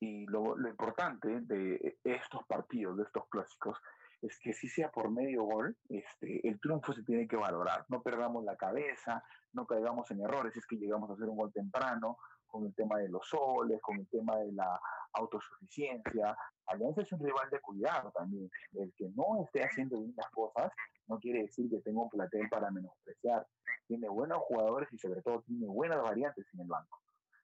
Y 0.00 0.26
lo, 0.26 0.56
lo, 0.56 0.68
importante 0.68 1.40
de 1.42 1.96
estos 2.02 2.44
partidos, 2.46 2.96
de 2.96 3.04
estos 3.04 3.28
clásicos, 3.28 3.78
es 4.20 4.38
que 4.40 4.52
si 4.52 4.68
sea 4.68 4.90
por 4.90 5.10
medio 5.10 5.44
gol, 5.44 5.76
este, 5.88 6.46
el 6.46 6.60
triunfo 6.60 6.92
se 6.92 7.04
tiene 7.04 7.28
que 7.28 7.36
valorar. 7.36 7.84
No 7.88 8.02
perdamos 8.02 8.44
la 8.44 8.56
cabeza, 8.56 9.22
no 9.52 9.66
caigamos 9.66 10.10
en 10.10 10.20
errores, 10.20 10.56
es 10.56 10.66
que 10.66 10.76
llegamos 10.76 11.08
a 11.08 11.14
hacer 11.14 11.28
un 11.28 11.36
gol 11.36 11.52
temprano, 11.52 12.18
con 12.46 12.66
el 12.66 12.74
tema 12.74 12.98
de 12.98 13.08
los 13.08 13.26
soles, 13.26 13.80
con 13.80 13.98
el 13.98 14.06
tema 14.08 14.36
de 14.36 14.52
la 14.52 14.80
autosuficiencia. 15.14 16.36
Alianza 16.66 17.02
es 17.02 17.12
un 17.12 17.20
rival 17.20 17.50
de 17.50 17.60
cuidado 17.60 18.10
también. 18.12 18.50
El 18.72 18.92
que 18.94 19.08
no 19.10 19.42
esté 19.44 19.62
haciendo 19.62 20.00
bien 20.00 20.14
las 20.16 20.30
cosas 20.30 20.72
no 21.06 21.18
quiere 21.18 21.42
decir 21.42 21.68
que 21.70 21.80
tenga 21.80 22.02
un 22.02 22.10
platel 22.10 22.48
para 22.48 22.70
menospreciar. 22.70 23.46
Tiene 23.86 24.08
buenos 24.08 24.38
jugadores 24.38 24.88
y 24.92 24.98
sobre 24.98 25.22
todo 25.22 25.42
tiene 25.42 25.66
buenas 25.66 26.00
variantes 26.02 26.46
en 26.54 26.60
el 26.60 26.68
banco. 26.68 27.00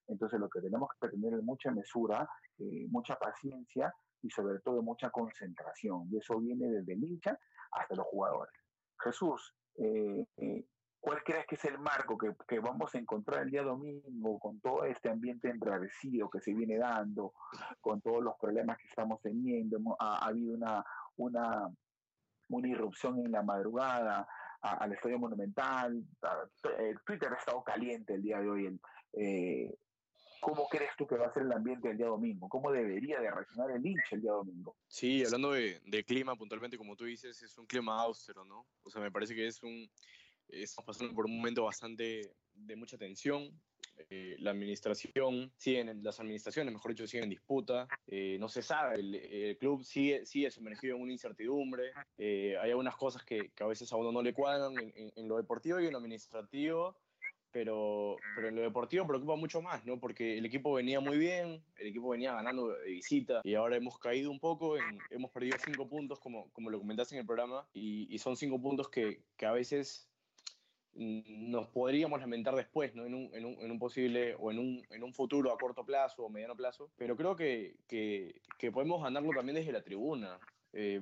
Entonces 0.06 0.40
lo 0.40 0.48
que 0.48 0.60
tenemos 0.60 0.88
que 1.00 1.08
tener 1.08 1.34
es 1.34 1.42
mucha 1.42 1.70
mesura, 1.70 2.28
eh, 2.58 2.86
mucha 2.88 3.16
paciencia 3.16 3.92
y 4.22 4.30
sobre 4.30 4.58
todo 4.60 4.82
mucha 4.82 5.10
concentración. 5.10 6.08
Y 6.10 6.18
eso 6.18 6.38
viene 6.38 6.68
desde 6.68 6.94
el 6.94 7.04
hincha 7.04 7.38
hasta 7.72 7.94
los 7.94 8.06
jugadores. 8.06 8.54
Jesús, 8.98 9.54
eh, 9.76 10.26
eh, 10.38 10.66
¿Cuál 11.00 11.22
crees 11.22 11.46
que 11.46 11.54
es 11.54 11.64
el 11.64 11.78
marco 11.78 12.18
que, 12.18 12.34
que, 12.46 12.58
vamos 12.58 12.94
a 12.94 12.98
encontrar 12.98 13.42
el 13.42 13.50
día 13.50 13.62
domingo 13.62 14.38
con 14.38 14.60
todo 14.60 14.84
este 14.84 15.08
ambiente 15.08 15.48
enrarecido 15.48 16.28
que 16.28 16.40
se 16.40 16.52
viene 16.52 16.76
dando, 16.76 17.34
con 17.80 18.00
todos 18.00 18.22
los 18.22 18.34
problemas 18.40 18.78
que 18.78 18.88
estamos 18.88 19.20
teniendo? 19.22 19.78
Ha, 20.00 20.26
habido 20.26 20.54
una, 20.54 20.84
una, 21.16 21.68
una 22.48 22.68
irrupción 22.68 23.24
en 23.24 23.30
la 23.30 23.42
madrugada 23.42 24.26
al 24.60 24.92
Estadio 24.92 25.18
Monumental. 25.20 26.04
Twitter 27.06 27.32
ha 27.32 27.36
estado 27.36 27.62
caliente 27.62 28.14
el 28.14 28.22
día 28.22 28.40
de 28.40 28.50
hoy. 28.50 28.80
Eh, 29.12 29.72
¿Cómo 30.40 30.68
crees 30.68 30.90
tú 30.96 31.06
que 31.06 31.16
va 31.16 31.26
a 31.26 31.32
ser 31.32 31.44
el 31.44 31.52
ambiente 31.52 31.90
el 31.90 31.96
día 31.96 32.06
domingo? 32.06 32.48
¿Cómo 32.48 32.70
debería 32.70 33.20
de 33.20 33.30
reaccionar 33.30 33.70
el 33.72 33.84
hincha 33.84 34.16
el 34.16 34.22
día 34.22 34.32
domingo? 34.32 34.76
Sí, 34.86 35.24
hablando 35.24 35.52
de, 35.52 35.80
de 35.84 36.04
clima 36.04 36.36
puntualmente, 36.36 36.78
como 36.78 36.96
tú 36.96 37.04
dices, 37.04 37.42
es 37.42 37.58
un 37.58 37.66
clima 37.66 38.00
austero, 38.02 38.44
¿no? 38.44 38.66
O 38.82 38.90
sea, 38.90 39.00
me 39.00 39.10
parece 39.10 39.34
que 39.34 39.46
es 39.46 39.62
un 39.62 39.88
estamos 40.48 40.86
pasando 40.86 41.14
por 41.14 41.26
un 41.26 41.36
momento 41.36 41.64
bastante 41.64 42.32
de 42.54 42.76
mucha 42.76 42.98
tensión. 42.98 43.52
Eh, 44.10 44.36
la 44.38 44.52
administración, 44.52 45.52
siguen, 45.56 46.02
las 46.02 46.20
administraciones, 46.20 46.72
mejor 46.72 46.92
dicho, 46.92 47.06
siguen 47.06 47.24
en 47.24 47.30
disputa. 47.30 47.88
Eh, 48.06 48.36
no 48.38 48.48
se 48.48 48.62
sabe, 48.62 49.00
el, 49.00 49.56
club 49.58 49.84
sigue, 49.84 50.24
sigue 50.24 50.50
sumergido 50.50 50.96
en 50.96 51.02
una 51.02 51.12
incertidumbre. 51.12 51.92
Eh, 52.16 52.56
hay 52.60 52.70
algunas 52.70 52.96
cosas 52.96 53.24
que, 53.24 53.50
que, 53.50 53.64
a 53.64 53.66
veces 53.66 53.92
a 53.92 53.96
uno 53.96 54.12
no 54.12 54.22
le 54.22 54.32
cuadran 54.32 54.78
en, 54.78 55.12
en, 55.14 55.28
lo 55.28 55.36
deportivo 55.36 55.80
y 55.80 55.86
en 55.86 55.92
lo 55.92 55.98
administrativo. 55.98 56.96
Pero, 57.50 58.16
pero 58.36 58.48
en 58.48 58.56
lo 58.56 58.60
deportivo 58.60 59.06
preocupa 59.06 59.34
mucho 59.34 59.62
más, 59.62 59.84
¿no? 59.86 59.98
Porque 59.98 60.36
el 60.36 60.44
equipo 60.44 60.74
venía 60.74 61.00
muy 61.00 61.16
bien, 61.16 61.64
el 61.78 61.86
equipo 61.86 62.10
venía 62.10 62.34
ganando 62.34 62.68
de 62.68 62.90
visita 62.90 63.40
y 63.42 63.54
ahora 63.54 63.76
hemos 63.76 63.98
caído 63.98 64.30
un 64.30 64.38
poco, 64.38 64.76
hemos 65.08 65.30
perdido 65.30 65.56
cinco 65.64 65.88
puntos, 65.88 66.20
como, 66.20 66.52
como 66.52 66.68
lo 66.68 66.78
comentaste 66.78 67.14
en 67.14 67.20
el 67.20 67.26
programa, 67.26 67.66
y, 67.72 68.06
y 68.14 68.18
son 68.18 68.36
cinco 68.36 68.60
puntos 68.60 68.90
que, 68.90 69.22
que 69.38 69.46
a 69.46 69.52
veces 69.52 70.10
nos 70.98 71.68
podríamos 71.68 72.20
lamentar 72.20 72.56
después, 72.56 72.94
¿no? 72.94 73.06
en, 73.06 73.14
un, 73.14 73.30
en, 73.32 73.44
un, 73.44 73.56
en, 73.60 73.70
un, 73.70 73.78
posible 73.78 74.34
o 74.34 74.50
en 74.50 74.58
un, 74.58 74.86
en 74.90 75.04
un 75.04 75.14
futuro 75.14 75.52
a 75.52 75.58
corto 75.58 75.84
plazo 75.84 76.24
o 76.24 76.28
mediano 76.28 76.56
plazo, 76.56 76.90
pero 76.96 77.16
creo 77.16 77.36
que, 77.36 77.76
que, 77.86 78.40
que, 78.58 78.72
podemos 78.72 79.02
ganarlo 79.02 79.30
también 79.32 79.56
desde 79.56 79.72
la 79.72 79.82
tribuna. 79.82 80.38
Eh, 80.72 81.00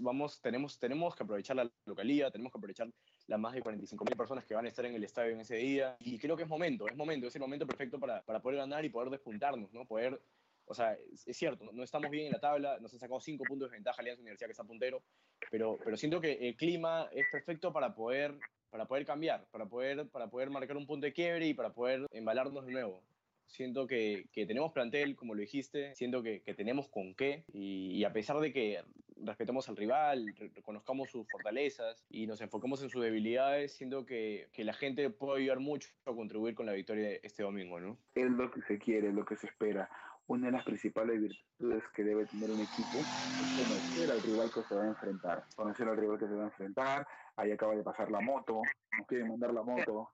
vamos, 0.00 0.40
tenemos, 0.42 0.78
tenemos 0.78 1.14
que 1.14 1.22
aprovechar 1.22 1.56
la 1.56 1.70
localidad, 1.86 2.32
tenemos 2.32 2.52
que 2.52 2.58
aprovechar 2.58 2.88
las 3.28 3.40
más 3.40 3.54
de 3.54 3.62
45.000 3.62 4.16
personas 4.16 4.44
que 4.44 4.54
van 4.54 4.66
a 4.66 4.68
estar 4.68 4.84
en 4.84 4.94
el 4.94 5.04
estadio 5.04 5.32
en 5.32 5.40
ese 5.40 5.56
día. 5.56 5.96
Y 6.00 6.18
creo 6.18 6.36
que 6.36 6.42
es 6.42 6.48
momento, 6.48 6.88
es 6.88 6.96
momento, 6.96 7.28
es 7.28 7.34
el 7.36 7.40
momento 7.40 7.66
perfecto 7.66 8.00
para, 8.00 8.22
para 8.22 8.40
poder 8.40 8.58
ganar 8.58 8.84
y 8.84 8.88
poder 8.88 9.10
despuntarnos, 9.10 9.72
¿no? 9.72 9.86
Poder, 9.86 10.20
o 10.66 10.74
sea, 10.74 10.98
es, 11.24 11.36
cierto, 11.36 11.70
no 11.72 11.84
estamos 11.84 12.10
bien 12.10 12.26
en 12.26 12.32
la 12.32 12.40
tabla, 12.40 12.78
nos 12.80 12.92
han 12.92 12.98
sacado 12.98 13.20
5 13.20 13.44
puntos 13.44 13.70
de 13.70 13.76
ventaja 13.76 14.00
Alianza 14.00 14.20
Universidad 14.20 14.48
que 14.48 14.52
está 14.52 14.64
puntero, 14.64 15.02
pero, 15.50 15.78
pero 15.82 15.96
siento 15.96 16.20
que 16.20 16.32
el 16.48 16.56
clima 16.56 17.08
es 17.12 17.26
perfecto 17.30 17.72
para 17.72 17.94
poder 17.94 18.36
para 18.76 18.88
poder 18.88 19.06
cambiar, 19.06 19.46
para 19.50 19.64
poder, 19.64 20.06
para 20.10 20.28
poder 20.28 20.50
marcar 20.50 20.76
un 20.76 20.86
punto 20.86 21.06
de 21.06 21.14
quiebre 21.14 21.46
y 21.46 21.54
para 21.54 21.72
poder 21.72 22.06
embalarnos 22.10 22.66
de 22.66 22.72
nuevo. 22.72 23.02
Siento 23.46 23.86
que, 23.86 24.26
que 24.32 24.44
tenemos 24.44 24.72
plantel, 24.72 25.16
como 25.16 25.34
lo 25.34 25.40
dijiste, 25.40 25.94
siento 25.94 26.22
que, 26.22 26.42
que 26.42 26.52
tenemos 26.52 26.90
con 26.90 27.14
qué 27.14 27.44
y, 27.54 28.04
a 28.04 28.12
pesar 28.12 28.38
de 28.38 28.52
que 28.52 28.82
respetemos 29.16 29.70
al 29.70 29.78
rival, 29.78 30.26
reconozcamos 30.54 31.10
sus 31.10 31.26
fortalezas 31.30 32.04
y 32.10 32.26
nos 32.26 32.42
enfoquemos 32.42 32.82
en 32.82 32.90
sus 32.90 33.02
debilidades, 33.02 33.72
siento 33.72 34.04
que, 34.04 34.48
que 34.52 34.62
la 34.62 34.74
gente 34.74 35.08
puede 35.08 35.40
ayudar 35.40 35.60
mucho 35.60 35.88
a 36.04 36.12
contribuir 36.12 36.54
con 36.54 36.66
la 36.66 36.72
victoria 36.72 37.12
este 37.22 37.44
domingo, 37.44 37.80
¿no? 37.80 37.96
Es 38.14 38.30
lo 38.30 38.50
que 38.50 38.60
se 38.60 38.78
quiere, 38.78 39.08
es 39.08 39.14
lo 39.14 39.24
que 39.24 39.36
se 39.36 39.46
espera. 39.46 39.88
Una 40.28 40.46
de 40.46 40.52
las 40.52 40.64
principales 40.64 41.20
virtudes 41.20 41.84
que 41.94 42.02
debe 42.02 42.26
tener 42.26 42.50
un 42.50 42.60
equipo 42.60 42.98
es 42.98 43.68
conocer 43.68 44.10
al 44.10 44.22
rival 44.22 44.50
que 44.52 44.62
se 44.62 44.74
va 44.74 44.82
a 44.82 44.88
enfrentar. 44.88 45.44
Conocer 45.54 45.88
al 45.88 45.96
rival 45.96 46.18
que 46.18 46.26
se 46.26 46.34
va 46.34 46.42
a 46.42 46.46
enfrentar. 46.46 47.06
Ahí 47.36 47.52
acaba 47.52 47.76
de 47.76 47.84
pasar 47.84 48.10
la 48.10 48.20
moto, 48.20 48.60
nos 48.98 49.06
quieren 49.06 49.28
mandar 49.28 49.54
la 49.54 49.62
moto. 49.62 50.10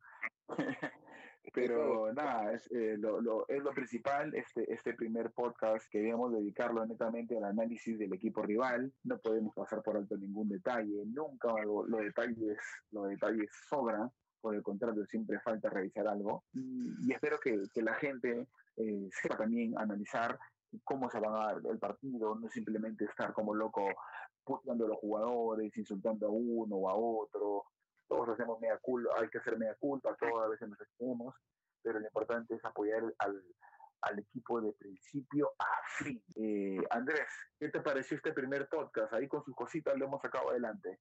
Pero 1.54 2.12
nada, 2.12 2.52
es, 2.52 2.70
eh, 2.70 2.96
lo, 2.98 3.20
lo, 3.20 3.48
es 3.48 3.62
lo 3.62 3.72
principal, 3.72 4.32
este, 4.34 4.72
este 4.72 4.94
primer 4.94 5.32
podcast, 5.32 5.86
queríamos 5.90 6.32
dedicarlo 6.32 6.86
netamente 6.86 7.36
al 7.36 7.44
análisis 7.44 7.98
del 7.98 8.12
equipo 8.12 8.42
rival, 8.42 8.92
no 9.02 9.18
podemos 9.18 9.52
pasar 9.54 9.82
por 9.82 9.96
alto 9.96 10.16
ningún 10.16 10.48
detalle, 10.48 11.02
nunca 11.06 11.52
los 11.64 12.00
detalles, 12.00 12.58
los 12.92 13.08
detalles 13.08 13.50
sobran, 13.68 14.08
por 14.40 14.54
el 14.54 14.62
contrario, 14.62 15.04
siempre 15.06 15.40
falta 15.40 15.68
revisar 15.68 16.06
algo, 16.06 16.44
y, 16.52 17.12
espero 17.12 17.40
que, 17.40 17.64
que, 17.74 17.82
la 17.82 17.94
gente 17.94 18.46
eh, 18.76 19.08
sepa 19.10 19.36
también 19.36 19.78
analizar 19.78 20.38
cómo 20.84 21.10
se 21.10 21.20
va 21.20 21.28
a 21.28 21.54
dar 21.54 21.62
el 21.70 21.78
partido, 21.78 22.34
no 22.34 22.48
simplemente 22.48 23.04
estar 23.04 23.32
como 23.32 23.54
loco 23.54 23.86
puteando 24.44 24.86
a 24.86 24.88
los 24.88 24.98
jugadores, 24.98 25.76
insultando 25.76 26.26
a 26.26 26.30
uno 26.30 26.76
o 26.76 26.88
a 26.88 26.94
otro, 26.94 27.64
todos 28.08 28.28
hacemos 28.30 28.60
media 28.60 28.78
culpa, 28.80 29.10
hay 29.18 29.28
que 29.28 29.38
hacer 29.38 29.58
media 29.58 29.76
culpa, 29.78 30.16
todas 30.16 30.46
a 30.46 30.48
veces 30.48 30.68
nos 30.68 30.80
exponemos, 30.80 31.34
pero 31.82 31.98
lo 31.98 32.06
importante 32.06 32.54
es 32.54 32.64
apoyar 32.64 33.02
al, 33.18 33.42
al 34.02 34.18
equipo 34.18 34.60
de 34.60 34.72
principio 34.72 35.50
a 35.58 35.66
fin. 35.98 36.22
Eh, 36.36 36.82
Andrés, 36.90 37.26
¿qué 37.58 37.68
te 37.68 37.80
pareció 37.80 38.16
este 38.16 38.32
primer 38.32 38.68
podcast? 38.68 39.12
Ahí 39.14 39.28
con 39.28 39.44
sus 39.44 39.54
cositas 39.54 39.96
lo 39.96 40.06
hemos 40.06 40.20
sacado 40.20 40.50
adelante. 40.50 41.00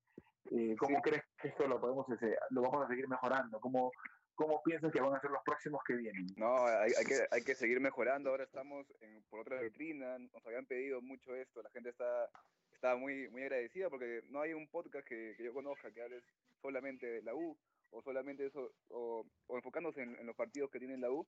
Eh, 0.52 0.76
¿Cómo 0.78 1.02
crees 1.02 1.24
que 1.38 1.50
esto 1.50 1.68
lo 1.68 1.80
podemos 1.80 2.10
hacer? 2.10 2.38
lo 2.50 2.62
vamos 2.62 2.86
a 2.86 2.88
seguir 2.88 3.08
mejorando? 3.08 3.60
¿Cómo, 3.60 3.92
¿Cómo 4.36 4.62
piensas 4.64 4.92
que 4.92 5.02
van 5.02 5.14
a 5.14 5.22
ser 5.22 5.32
los 5.32 5.44
próximos 5.44 5.82
que 5.84 5.94
vienen? 5.94 6.28
No, 6.36 6.66
hay, 6.66 6.92
hay, 6.98 7.06
que, 7.06 7.28
hay 7.30 7.44
que 7.44 7.56
seguir 7.56 7.80
mejorando. 7.80 8.30
Ahora 8.30 8.44
estamos 8.44 8.86
en, 9.02 9.22
por 9.30 9.42
otra 9.42 9.62
vitrina. 9.62 10.18
Nos 10.18 10.46
habían 10.46 10.66
pedido 10.66 11.02
mucho 11.02 11.36
esto. 11.36 11.62
La 11.62 11.70
gente 11.70 11.90
está, 11.90 12.30
está 12.74 12.96
muy, 12.96 13.30
muy 13.30 13.44
agradecida 13.44 13.90
porque 13.90 14.24
no 14.30 14.42
hay 14.42 14.54
un 14.54 14.68
podcast 14.68 15.08
que, 15.08 15.36
que 15.38 15.44
yo 15.44 15.54
conozca 15.54 15.92
que 15.92 16.02
hable 16.02 16.24
solamente 16.62 17.06
de 17.06 17.22
la 17.22 17.36
U 17.36 17.58
o 17.92 18.02
solamente 18.02 18.46
eso, 18.46 18.72
o, 18.90 19.26
o 19.48 19.56
enfocándose 19.58 20.02
en, 20.02 20.16
en, 20.18 20.26
los 20.26 20.36
partidos 20.36 20.72
que 20.72 20.80
tiene 20.80 20.98
la 20.98 21.12
U. 21.12 21.28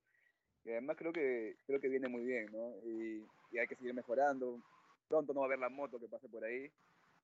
Y 0.63 0.71
además 0.71 0.95
creo 0.97 1.11
que, 1.11 1.57
creo 1.67 1.79
que 1.79 1.89
viene 1.89 2.07
muy 2.07 2.23
bien, 2.23 2.47
¿no? 2.51 2.77
Y, 2.85 3.25
y, 3.51 3.57
hay 3.57 3.67
que 3.67 3.75
seguir 3.75 3.93
mejorando. 3.93 4.63
Pronto 5.09 5.33
no 5.33 5.41
va 5.41 5.45
a 5.45 5.49
haber 5.49 5.59
la 5.59 5.69
moto 5.69 5.99
que 5.99 6.07
pase 6.07 6.27
por 6.29 6.43
ahí. 6.43 6.71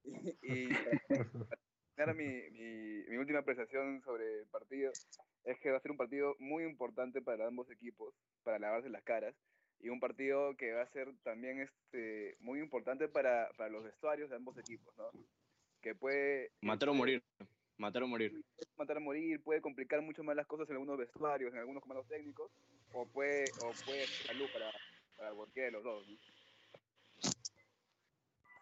Y, 0.41 0.63
y 0.63 0.67
para, 0.73 0.99
mi, 2.07 2.49
mi, 2.51 3.03
mi, 3.09 3.17
última 3.17 3.39
apreciación 3.39 4.01
sobre 4.03 4.39
el 4.39 4.47
partido 4.47 4.91
es 5.43 5.59
que 5.59 5.71
va 5.71 5.77
a 5.77 5.81
ser 5.81 5.91
un 5.91 5.97
partido 5.97 6.35
muy 6.39 6.63
importante 6.63 7.21
para 7.21 7.47
ambos 7.47 7.69
equipos, 7.69 8.13
para 8.43 8.59
lavarse 8.59 8.89
las 8.89 9.03
caras. 9.03 9.35
Y 9.81 9.89
un 9.89 9.99
partido 9.99 10.55
que 10.57 10.73
va 10.73 10.81
a 10.81 10.91
ser 10.91 11.13
también 11.23 11.61
este, 11.61 12.35
muy 12.39 12.59
importante 12.59 13.07
para, 13.07 13.49
para 13.57 13.69
los 13.69 13.83
vestuarios 13.83 14.29
de 14.29 14.35
ambos 14.35 14.57
equipos, 14.57 14.95
¿no? 14.97 15.09
Que 15.81 15.95
puede... 15.95 16.51
Matar 16.61 16.89
o 16.89 16.93
morir. 16.93 17.23
Matar 17.77 18.03
o 18.03 18.07
morir. 18.07 18.41
Matar 18.77 18.97
o 18.97 19.01
morir, 19.01 19.41
puede 19.41 19.61
complicar 19.61 20.01
mucho 20.01 20.21
más 20.23 20.35
las 20.35 20.47
cosas 20.47 20.67
en 20.69 20.75
algunos 20.75 20.97
vestuarios, 20.97 21.53
en 21.53 21.59
algunos 21.59 21.81
comandos 21.81 22.07
técnicos, 22.07 22.51
o 22.91 23.05
puede, 23.05 23.45
o 23.61 23.71
puede 23.85 24.05
ser 24.05 24.27
salud 24.27 24.47
para, 24.51 24.71
para 25.15 25.31
cualquiera 25.31 25.67
de 25.67 25.71
los 25.71 25.83
dos. 25.83 26.07
¿no? 26.09 26.38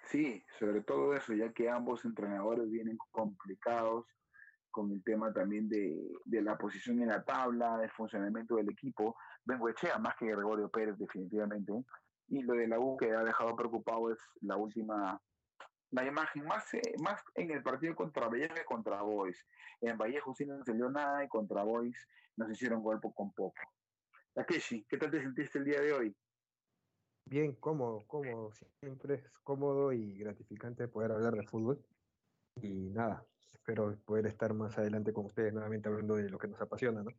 Sí, 0.08 0.42
sobre 0.58 0.82
todo 0.82 1.14
eso, 1.14 1.34
ya 1.34 1.52
que 1.52 1.70
ambos 1.70 2.06
entrenadores 2.06 2.70
vienen 2.70 2.98
complicados 3.12 4.06
con 4.72 4.92
el 4.92 5.04
tema 5.04 5.34
también 5.34 5.68
de, 5.68 6.42
la 6.42 6.58
posición 6.58 7.02
en 7.02 7.10
la 7.10 7.24
tabla, 7.24 7.78
del 7.78 7.92
funcionamiento 7.92 8.56
del 8.56 8.70
equipo. 8.70 9.18
Bengoechea 9.44 9.98
más 9.98 10.16
que 10.16 10.28
Gregorio 10.28 10.70
Pérez, 10.70 10.98
definitivamente. 10.98 11.74
Y 12.30 12.42
lo 12.44 12.54
de 12.54 12.68
la 12.68 12.80
U 12.80 12.96
que 12.96 13.12
ha 13.12 13.24
dejado 13.24 13.56
preocupado 13.56 14.12
es 14.12 14.20
la 14.42 14.56
última 14.56 15.22
la 15.92 16.06
imagen, 16.06 16.46
más, 16.46 16.74
eh, 16.74 16.96
más 17.02 17.24
en 17.36 17.50
el 17.50 17.64
partido 17.64 17.96
contra 17.96 18.28
Vallejo 18.28 18.54
que 18.54 18.66
contra 18.66 19.02
Boys. 19.02 19.46
En 19.82 19.98
Vallejo 19.98 20.34
sí 20.36 20.46
no 20.46 20.64
salió 20.64 20.90
nada 20.90 21.24
y 21.24 21.28
contra 21.28 21.64
Boys 21.64 21.98
nos 22.36 22.52
hicieron 22.52 22.84
golpe 22.84 23.10
con 23.16 23.34
poco. 23.34 23.56
Takeshi, 24.34 24.86
¿qué 24.88 24.98
tal 24.98 25.12
te 25.12 25.22
sentiste 25.22 25.60
el 25.60 25.66
día 25.66 25.82
de 25.82 25.94
hoy? 25.94 26.16
Bien, 27.30 27.54
cómodo, 27.56 28.06
cómodo. 28.08 28.52
Siempre 28.80 29.16
es 29.16 29.30
cómodo 29.44 29.92
y 29.92 30.18
gratificante 30.18 30.88
poder 30.88 31.12
hablar 31.12 31.34
de 31.36 31.44
fútbol. 31.44 31.84
Y 32.62 32.90
nada, 32.90 33.26
espero 33.54 33.98
poder 34.06 34.28
estar 34.28 34.54
más 34.54 34.78
adelante 34.78 35.12
con 35.12 35.26
ustedes 35.26 35.54
nuevamente 35.54 35.90
hablando 35.90 36.16
de 36.16 36.30
lo 36.30 36.38
que 36.38 36.48
nos 36.48 36.62
apasiona, 36.62 37.04
¿no? 37.04 37.12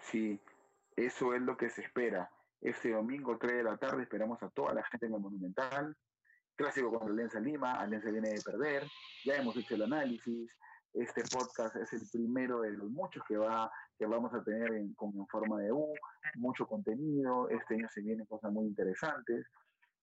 Sí, 0.00 0.40
eso 0.96 1.32
es 1.32 1.42
lo 1.42 1.56
que 1.56 1.70
se 1.70 1.82
espera. 1.82 2.28
Este 2.60 2.90
domingo, 2.90 3.38
3 3.38 3.58
de 3.58 3.62
la 3.62 3.76
tarde, 3.76 4.02
esperamos 4.02 4.42
a 4.42 4.50
toda 4.50 4.74
la 4.74 4.82
gente 4.84 5.06
en 5.06 5.14
el 5.14 5.20
Monumental 5.20 5.96
clásico 6.56 6.90
contra 6.90 7.10
Alianza 7.10 7.38
Lima, 7.38 7.74
Alianza 7.74 8.10
viene 8.10 8.30
de 8.30 8.40
perder, 8.40 8.84
ya 9.24 9.36
hemos 9.36 9.56
hecho 9.56 9.74
el 9.74 9.82
análisis, 9.82 10.50
este 10.96 11.22
podcast 11.30 11.76
es 11.76 11.92
el 11.92 12.08
primero 12.10 12.60
de 12.60 12.72
los 12.72 12.88
muchos 12.90 13.22
que, 13.28 13.36
va, 13.36 13.70
que 13.98 14.06
vamos 14.06 14.32
a 14.34 14.42
tener 14.42 14.72
en, 14.72 14.96
en 14.98 15.26
forma 15.26 15.60
de 15.60 15.72
U, 15.72 15.94
mucho 16.36 16.66
contenido, 16.66 17.48
este 17.50 17.74
año 17.74 17.88
se 17.90 18.02
vienen 18.02 18.26
cosas 18.26 18.52
muy 18.52 18.66
interesantes. 18.66 19.46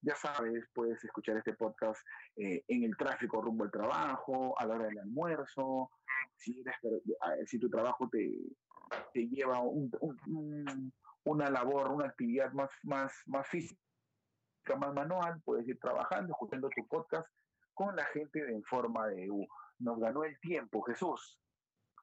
Ya 0.01 0.15
sabes, 0.15 0.65
puedes 0.73 1.03
escuchar 1.03 1.37
este 1.37 1.53
podcast 1.53 1.99
eh, 2.35 2.63
en 2.67 2.83
el 2.83 2.95
tráfico 2.97 3.41
rumbo 3.41 3.63
al 3.63 3.71
trabajo, 3.71 4.53
a 4.59 4.65
la 4.65 4.75
hora 4.75 4.85
del 4.85 4.99
almuerzo, 4.99 5.89
si, 6.35 6.63
si 7.45 7.59
tu 7.59 7.69
trabajo 7.69 8.09
te, 8.09 8.37
te 9.13 9.27
lleva 9.27 9.61
un, 9.61 9.89
un, 10.01 10.93
una 11.23 11.49
labor, 11.49 11.91
una 11.91 12.07
actividad 12.07 12.51
más, 12.51 12.69
más, 12.83 13.13
más 13.27 13.47
física 13.47 13.79
más 14.77 14.93
manual, 14.93 15.41
puedes 15.43 15.67
ir 15.67 15.77
trabajando, 15.79 16.31
escuchando 16.31 16.69
tu 16.69 16.87
podcast 16.87 17.27
con 17.73 17.95
la 17.95 18.05
gente 18.05 18.43
de 18.43 18.53
En 18.53 18.63
Forma 18.63 19.07
de 19.07 19.29
U. 19.29 19.45
Nos 19.83 19.99
ganó 19.99 20.23
el 20.23 20.39
tiempo, 20.39 20.81
Jesús. 20.83 21.37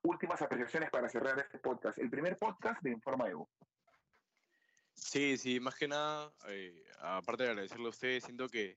Últimas 0.02 0.42
apreciaciones 0.42 0.90
para 0.90 1.08
cerrar 1.08 1.38
este 1.38 1.58
podcast. 1.58 1.96
El 1.96 2.10
primer 2.10 2.36
podcast 2.36 2.82
de 2.82 2.90
En 2.90 3.00
Forma 3.00 3.26
de 3.26 3.34
U. 3.34 3.48
Sí, 4.92 5.38
sí, 5.38 5.60
más 5.60 5.76
que 5.76 5.88
nada, 5.88 6.30
eh, 6.48 6.84
aparte 7.00 7.44
de 7.44 7.48
agradecerle 7.48 7.86
a 7.86 7.90
ustedes, 7.90 8.24
siento 8.24 8.50
que, 8.50 8.76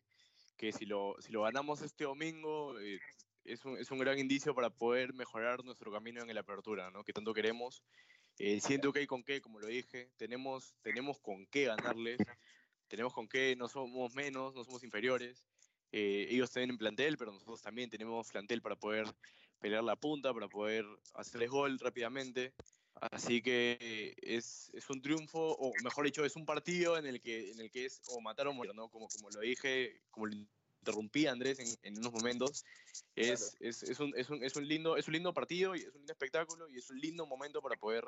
que 0.56 0.72
si, 0.72 0.86
lo, 0.86 1.18
si 1.20 1.34
lo 1.34 1.42
ganamos 1.42 1.82
este 1.82 2.06
domingo, 2.06 2.80
eh, 2.80 2.98
es, 3.44 3.66
un, 3.66 3.78
es 3.78 3.92
un 3.92 4.00
gran 4.00 4.18
indicio 4.18 4.56
para 4.56 4.70
poder 4.70 5.13
mejorar 5.13 5.66
nuestro 5.66 5.92
camino 5.92 6.22
en 6.22 6.34
la 6.34 6.39
apertura, 6.39 6.89
¿no? 6.92 7.04
que 7.04 7.12
tanto 7.12 7.34
queremos. 7.34 7.84
Eh, 8.39 8.62
siento 8.62 8.94
que 8.94 9.00
hay 9.00 9.08
con 9.08 9.22
qué, 9.22 9.42
como 9.42 9.60
lo 9.60 9.68
dije, 9.68 10.12
tenemos, 10.16 10.76
tenemos 10.82 11.20
con 11.20 11.46
qué 11.48 11.66
ganarles 11.66 12.20
tenemos 12.94 13.12
con 13.12 13.28
qué, 13.28 13.56
no 13.56 13.68
somos 13.68 14.13
menos, 14.13 14.54
no 14.54 14.63
somos 14.63 14.84
inferiores. 14.84 15.48
Eh, 15.96 16.26
ellos 16.32 16.52
tienen 16.52 16.76
plantel, 16.76 17.18
pero 17.18 17.32
nosotros 17.32 17.62
también 17.62 17.88
tenemos 17.88 18.28
plantel 18.32 18.64
para 18.64 18.76
poder 18.76 19.06
pelear 19.60 19.84
la 19.84 19.96
punta, 19.96 20.34
para 20.34 20.48
poder 20.48 20.86
hacerles 21.14 21.52
gol 21.52 21.78
rápidamente. 21.78 22.52
Así 22.96 23.44
que 23.44 24.16
es, 24.18 24.72
es, 24.74 24.90
un 24.90 25.04
triunfo, 25.04 25.40
o 25.40 25.72
mejor 25.84 26.06
dicho, 26.06 26.26
es 26.26 26.36
un 26.36 26.46
partido 26.46 26.98
en 26.98 27.06
el 27.06 27.22
que, 27.22 27.52
en 27.52 27.60
el 27.60 27.70
que 27.70 27.86
es 27.86 28.02
o 28.08 28.22
matar 28.22 28.48
o 28.48 28.54
morir, 28.54 28.74
¿no? 28.74 28.90
Como, 28.90 29.08
como 29.08 29.30
lo 29.30 29.42
dije, 29.42 30.02
como 30.10 30.26
lo 30.26 30.36
interrumpí 30.80 31.28
Andrés 31.28 31.60
en, 31.60 31.68
en 31.84 32.00
unos 32.00 32.12
momentos, 32.12 32.66
es, 33.16 33.52
claro. 33.52 33.58
es, 33.60 33.84
es, 33.84 34.00
un, 34.00 34.14
es, 34.18 34.30
un, 34.32 34.44
es, 34.44 34.56
un 34.56 34.68
lindo, 34.68 34.98
es 34.98 35.08
un 35.08 35.14
lindo 35.14 35.32
partido 35.32 35.76
y 35.76 35.82
es 35.82 35.90
un 35.90 36.00
lindo 36.00 36.14
espectáculo 36.14 36.68
y 36.70 36.78
es 36.80 36.90
un 36.90 37.00
lindo 37.00 37.28
momento 37.28 37.62
para 37.62 37.76
poder 37.76 38.04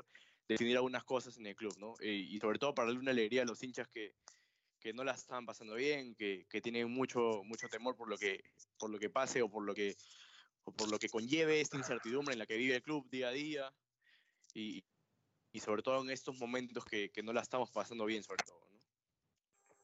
definir 0.48 0.78
algunas 0.78 1.04
cosas 1.04 1.38
en 1.38 1.46
el 1.46 1.56
club, 1.56 1.76
¿no? 1.78 1.94
Eh, 2.00 2.14
y 2.14 2.40
sobre 2.40 2.58
todo 2.58 2.74
para 2.74 2.88
darle 2.88 3.00
una 3.00 3.12
alegría 3.12 3.44
a 3.44 3.46
los 3.46 3.62
hinchas 3.62 3.88
que, 3.90 4.16
que 4.86 4.94
no 4.94 5.04
la 5.04 5.14
están 5.14 5.48
pasando 5.48 5.74
bien, 5.74 6.14
que, 6.14 6.46
que 6.48 6.62
tienen 6.62 6.92
mucho, 6.92 7.42
mucho 7.44 7.68
temor 7.68 7.96
por 7.96 8.08
lo, 8.08 8.20
que, 8.20 8.44
por 8.78 8.92
lo 8.92 9.00
que 9.00 9.10
pase 9.10 9.42
o 9.42 9.50
por 9.50 9.66
lo 9.66 9.74
que, 9.74 9.98
o 10.64 10.72
por 10.72 10.92
lo 10.92 11.00
que 11.00 11.10
conlleve 11.10 11.60
esta 11.60 11.76
incertidumbre 11.76 12.34
en 12.34 12.38
la 12.38 12.46
que 12.46 12.56
vive 12.56 12.76
el 12.76 12.84
club 12.84 13.10
día 13.10 13.30
a 13.30 13.32
día 13.32 13.74
y, 14.54 14.86
y 15.52 15.60
sobre 15.60 15.82
todo 15.82 16.04
en 16.04 16.12
estos 16.12 16.38
momentos 16.40 16.86
que, 16.86 17.10
que, 17.10 17.24
no 17.24 17.34
la 17.34 17.42
estamos 17.42 17.72
pasando 17.72 18.06
bien 18.06 18.22
sobre 18.22 18.44
todo. 18.44 18.60
¿no? 18.72 18.80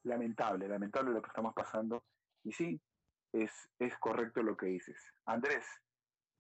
Lamentable, 0.04 0.68
lamentable 0.68 1.14
lo 1.14 1.22
que 1.24 1.30
estamos 1.30 1.56
pasando. 1.56 2.06
Y 2.44 2.52
sí, 2.52 2.80
es, 3.34 3.52
es 3.80 3.98
correcto 3.98 4.44
lo 4.44 4.56
que 4.56 4.68
dices. 4.68 5.02
Andrés, 5.26 5.66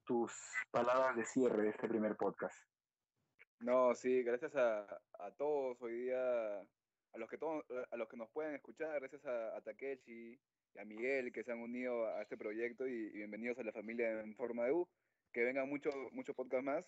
tus 0.05 0.31
palabras 0.69 1.15
de 1.15 1.25
cierre 1.25 1.63
de 1.63 1.69
este 1.69 1.87
primer 1.87 2.15
podcast. 2.15 2.59
No, 3.57 3.95
sí, 3.95 4.21
gracias 4.21 4.55
a, 4.55 4.81
a 5.17 5.31
todos 5.35 5.81
hoy 5.81 5.93
día, 6.03 6.61
a 7.13 7.17
los 7.17 7.29
que 7.29 7.37
todos, 7.37 7.65
a 7.91 7.97
los 7.97 8.07
que 8.07 8.17
nos 8.17 8.29
pueden 8.29 8.55
escuchar, 8.55 8.99
gracias 8.99 9.25
a, 9.25 9.57
a 9.57 9.61
Takeshi 9.61 10.39
y 10.73 10.79
a 10.79 10.85
Miguel 10.85 11.31
que 11.31 11.43
se 11.43 11.51
han 11.51 11.59
unido 11.59 12.07
a 12.07 12.21
este 12.21 12.37
proyecto 12.37 12.87
y, 12.87 12.91
y 12.91 13.17
bienvenidos 13.17 13.59
a 13.59 13.63
la 13.63 13.71
familia 13.71 14.21
en 14.21 14.35
forma 14.35 14.65
de 14.65 14.71
U. 14.71 14.87
Que 15.33 15.43
vengan 15.43 15.69
muchos 15.69 15.95
mucho 16.11 16.33
podcast 16.33 16.63
más 16.63 16.85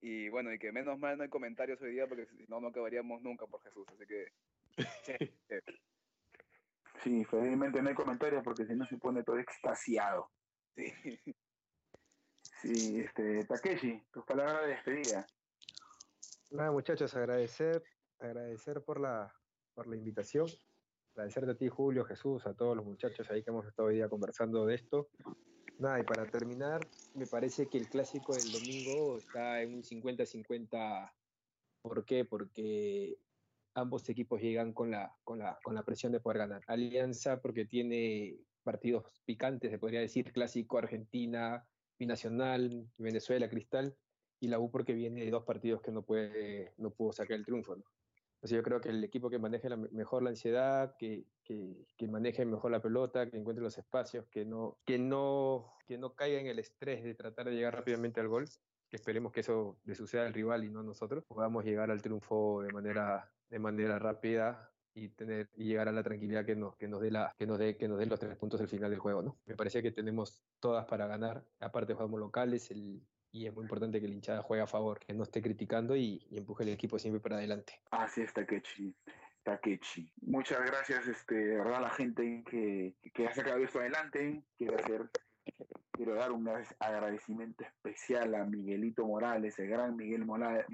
y 0.00 0.28
bueno, 0.28 0.52
y 0.52 0.58
que 0.58 0.72
menos 0.72 0.98
mal 0.98 1.16
no 1.16 1.24
hay 1.24 1.28
comentarios 1.28 1.80
hoy 1.80 1.92
día 1.92 2.06
porque 2.06 2.26
si 2.26 2.46
no, 2.48 2.60
no 2.60 2.68
acabaríamos 2.68 3.22
nunca 3.22 3.46
por 3.46 3.62
Jesús. 3.62 3.86
Así 3.88 4.06
que. 4.06 4.32
Sí, 7.04 7.24
felizmente 7.26 7.80
no 7.82 7.90
hay 7.90 7.94
comentarios 7.94 8.42
porque 8.42 8.66
si 8.66 8.74
no 8.74 8.84
se 8.86 8.96
pone 8.96 9.22
todo 9.22 9.38
extasiado. 9.38 10.30
Sí. 10.74 10.92
Sí, 12.62 13.00
este, 13.00 13.44
Takeshi, 13.44 14.02
tus 14.10 14.24
palabras 14.24 14.62
de 14.62 14.68
despedida. 14.68 15.26
Nada, 16.50 16.72
muchachos, 16.72 17.14
agradecer, 17.14 17.84
agradecer 18.18 18.82
por 18.82 18.98
la, 18.98 19.32
por 19.76 19.86
la 19.86 19.94
invitación. 19.94 20.46
Agradecerte 21.12 21.52
a 21.52 21.54
ti, 21.54 21.68
Julio, 21.68 22.04
Jesús, 22.04 22.46
a 22.46 22.54
todos 22.54 22.76
los 22.76 22.84
muchachos 22.84 23.30
ahí 23.30 23.42
que 23.42 23.50
hemos 23.50 23.66
estado 23.66 23.88
hoy 23.88 23.96
día 23.96 24.08
conversando 24.08 24.66
de 24.66 24.74
esto. 24.74 25.08
Nada, 25.78 26.00
y 26.00 26.02
para 26.02 26.26
terminar, 26.26 26.80
me 27.14 27.26
parece 27.26 27.68
que 27.68 27.78
el 27.78 27.88
clásico 27.88 28.34
del 28.34 28.50
domingo 28.50 29.18
está 29.18 29.62
en 29.62 29.74
un 29.74 29.82
50-50. 29.82 31.12
¿Por 31.82 32.04
qué? 32.06 32.24
Porque 32.24 33.18
ambos 33.74 34.08
equipos 34.08 34.40
llegan 34.40 34.72
con 34.72 34.90
la, 34.90 35.14
con, 35.22 35.38
la, 35.38 35.58
con 35.62 35.74
la 35.74 35.84
presión 35.84 36.12
de 36.12 36.20
poder 36.20 36.38
ganar. 36.38 36.62
Alianza 36.66 37.40
porque 37.40 37.66
tiene 37.66 38.38
partidos 38.62 39.04
picantes, 39.26 39.70
se 39.70 39.78
podría 39.78 40.00
decir, 40.00 40.32
clásico 40.32 40.78
Argentina, 40.78 41.66
Binacional, 41.98 42.90
Venezuela, 42.96 43.48
Cristal, 43.48 43.94
y 44.40 44.48
la 44.48 44.58
U 44.58 44.70
porque 44.70 44.94
viene 44.94 45.24
de 45.24 45.30
dos 45.30 45.44
partidos 45.44 45.82
que 45.82 45.92
no, 45.92 46.02
puede, 46.02 46.72
no 46.78 46.90
pudo 46.90 47.12
sacar 47.12 47.36
el 47.36 47.44
triunfo. 47.44 47.76
¿no? 47.76 47.84
Así 48.42 48.54
yo 48.54 48.62
creo 48.62 48.80
que 48.80 48.90
el 48.90 49.02
equipo 49.02 49.30
que 49.30 49.38
maneje 49.38 49.68
la, 49.68 49.76
mejor 49.76 50.22
la 50.22 50.30
ansiedad, 50.30 50.94
que, 50.98 51.24
que, 51.42 51.86
que, 51.96 52.06
maneje 52.06 52.44
mejor 52.44 52.70
la 52.70 52.82
pelota, 52.82 53.28
que 53.30 53.36
encuentre 53.36 53.62
los 53.62 53.78
espacios, 53.78 54.26
que 54.26 54.44
no, 54.44 54.78
que, 54.84 54.98
no, 54.98 55.74
que 55.86 55.98
no 55.98 56.14
caiga 56.14 56.40
en 56.40 56.46
el 56.46 56.58
estrés 56.58 57.02
de 57.02 57.14
tratar 57.14 57.46
de 57.46 57.54
llegar 57.54 57.74
rápidamente 57.74 58.20
al 58.20 58.28
gol, 58.28 58.46
que 58.88 58.96
esperemos 58.96 59.32
que 59.32 59.40
eso 59.40 59.78
le 59.84 59.94
suceda 59.94 60.26
al 60.26 60.34
rival 60.34 60.64
y 60.64 60.70
no 60.70 60.80
a 60.80 60.84
nosotros, 60.84 61.24
podamos 61.24 61.64
llegar 61.64 61.90
al 61.90 62.02
triunfo 62.02 62.62
de 62.62 62.72
manera, 62.72 63.32
de 63.48 63.58
manera 63.58 63.98
rápida 63.98 64.70
y 64.94 65.10
tener 65.10 65.50
y 65.54 65.64
llegar 65.64 65.88
a 65.88 65.92
la 65.92 66.02
tranquilidad 66.02 66.46
que 66.46 66.56
nos 66.56 66.74
que 66.76 66.88
nos 66.88 67.02
dé 67.02 67.10
la 67.10 67.34
que 67.36 67.46
nos 67.46 67.58
dé 67.58 67.76
que 67.76 67.86
nos 67.86 67.98
dé 67.98 68.06
los 68.06 68.18
tres 68.18 68.34
puntos 68.36 68.62
al 68.62 68.68
final 68.68 68.90
del 68.90 68.98
juego 68.98 69.20
no 69.20 69.36
me 69.44 69.54
parece 69.54 69.82
que 69.82 69.92
tenemos 69.92 70.42
todas 70.58 70.86
para 70.86 71.06
ganar 71.06 71.44
aparte 71.60 71.92
jugamos 71.92 72.18
locales 72.18 72.70
el, 72.70 73.02
y 73.36 73.46
es 73.46 73.54
muy 73.54 73.64
importante 73.64 74.00
que 74.00 74.06
el 74.06 74.14
hinchada 74.14 74.42
juegue 74.42 74.62
a 74.62 74.66
favor, 74.66 74.98
que 74.98 75.12
no 75.12 75.22
esté 75.22 75.42
criticando 75.42 75.94
y, 75.94 76.26
empuje 76.30 76.64
el 76.64 76.70
equipo 76.70 76.98
siempre 76.98 77.20
para 77.20 77.36
adelante. 77.36 77.80
Así 77.90 78.22
es, 78.22 78.32
Takechi. 78.32 78.94
Takechi. 79.42 80.10
Muchas 80.22 80.60
gracias, 80.64 81.06
este, 81.06 81.34
de 81.34 81.56
verdad, 81.56 81.76
a 81.76 81.80
la 81.82 81.90
gente 81.90 82.42
que, 82.50 82.94
que 83.12 83.26
ha 83.26 83.34
sacado 83.34 83.58
esto 83.58 83.78
adelante. 83.78 84.42
Quiero 84.56 84.76
hacer 84.76 85.10
quiero 85.96 86.14
dar 86.14 86.30
un 86.32 86.48
agradecimiento 86.78 87.64
especial 87.64 88.34
a 88.34 88.44
Miguelito 88.44 89.06
Morales, 89.06 89.58
el 89.58 89.68
gran 89.68 89.96
Miguel 89.96 90.24
Morales, 90.24 90.66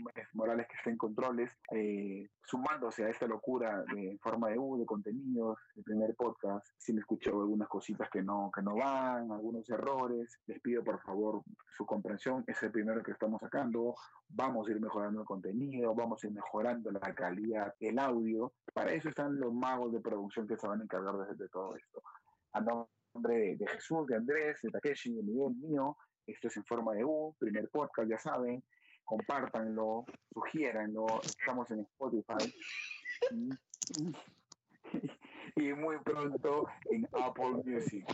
que 0.69 0.77
está 0.77 0.91
en 0.91 0.97
controles, 0.97 1.51
eh, 1.71 2.29
sumándose 2.45 3.05
a 3.05 3.09
esta 3.09 3.27
locura 3.27 3.85
de 3.95 4.19
forma 4.21 4.49
de 4.51 4.59
U, 4.59 4.79
de 4.79 4.87
contenidos, 4.87 5.59
el 5.77 5.85
primer 5.85 6.15
podcast. 6.17 6.67
Si 6.77 6.93
me 6.93 7.01
escuchó 7.01 7.31
algunas 7.31 7.69
cositas 7.69 8.11
que 8.11 8.23
no, 8.23 8.51
que 8.55 8.63
no 8.63 8.75
van, 8.75 9.31
algunos 9.31 9.69
errores, 9.71 10.39
les 10.47 10.61
pido 10.61 10.83
por 10.83 11.01
favor 11.01 11.43
su 11.77 11.87
comprensión. 11.87 12.45
Es 12.47 12.63
el 12.63 12.73
primero 12.73 13.03
que 13.03 13.13
estamos 13.13 13.41
sacando. 13.41 13.95
Vamos 14.29 14.69
a 14.69 14.73
ir 14.73 14.81
mejorando 14.81 15.21
el 15.21 15.27
contenido, 15.27 15.95
vamos 15.95 16.23
a 16.23 16.27
ir 16.27 16.33
mejorando 16.33 16.91
la 16.91 17.15
calidad, 17.15 17.75
el 17.81 17.99
audio. 17.99 18.53
Para 18.75 18.93
eso 18.93 19.09
están 19.09 19.39
los 19.39 19.53
magos 19.53 19.93
de 19.93 20.01
producción 20.01 20.47
que 20.47 20.57
se 20.57 20.67
van 20.67 20.81
a 20.81 20.85
encargar 20.85 21.15
de, 21.37 21.49
todo 21.49 21.77
esto. 21.77 22.03
Andamos 22.53 22.89
nombre 23.15 23.57
de, 23.57 23.67
Jesús, 23.67 24.07
de 24.07 24.17
Andrés, 24.17 24.59
de 24.63 24.71
Takeshi, 24.71 25.13
de 25.13 25.23
Miguel, 25.23 25.55
mío. 25.57 25.97
Esto 26.27 26.49
es 26.49 26.57
en 26.57 26.65
forma 26.65 26.95
de 26.95 27.05
U, 27.05 27.35
primer 27.39 27.69
podcast, 27.69 28.09
ya 28.09 28.19
saben. 28.19 28.65
Compártanlo, 29.05 30.05
sugiéranlo. 30.33 31.07
Estamos 31.23 31.71
en 31.71 31.81
Spotify. 31.81 32.55
y 35.57 35.73
muy 35.73 35.99
pronto 36.01 36.69
en 36.91 37.07
Apple 37.13 37.63
Music. 37.65 38.07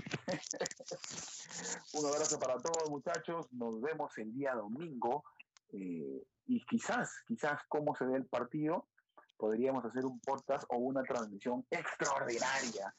Un 1.95 2.07
abrazo 2.07 2.39
para 2.39 2.57
todos, 2.59 2.91
muchachos. 2.91 3.53
Nos 3.53 3.81
vemos 3.81 4.17
el 4.19 4.33
día 4.33 4.55
domingo. 4.55 5.25
Eh, 5.73 6.25
y 6.47 6.65
quizás, 6.67 7.23
quizás, 7.27 7.61
cómo 7.69 7.95
se 7.95 8.07
ve 8.07 8.17
el 8.17 8.27
partido, 8.27 8.89
podríamos 9.37 9.85
hacer 9.85 10.07
un 10.07 10.19
podcast 10.21 10.65
o 10.71 10.79
una 10.79 11.03
transmisión 11.03 11.67
extraordinaria 11.71 12.95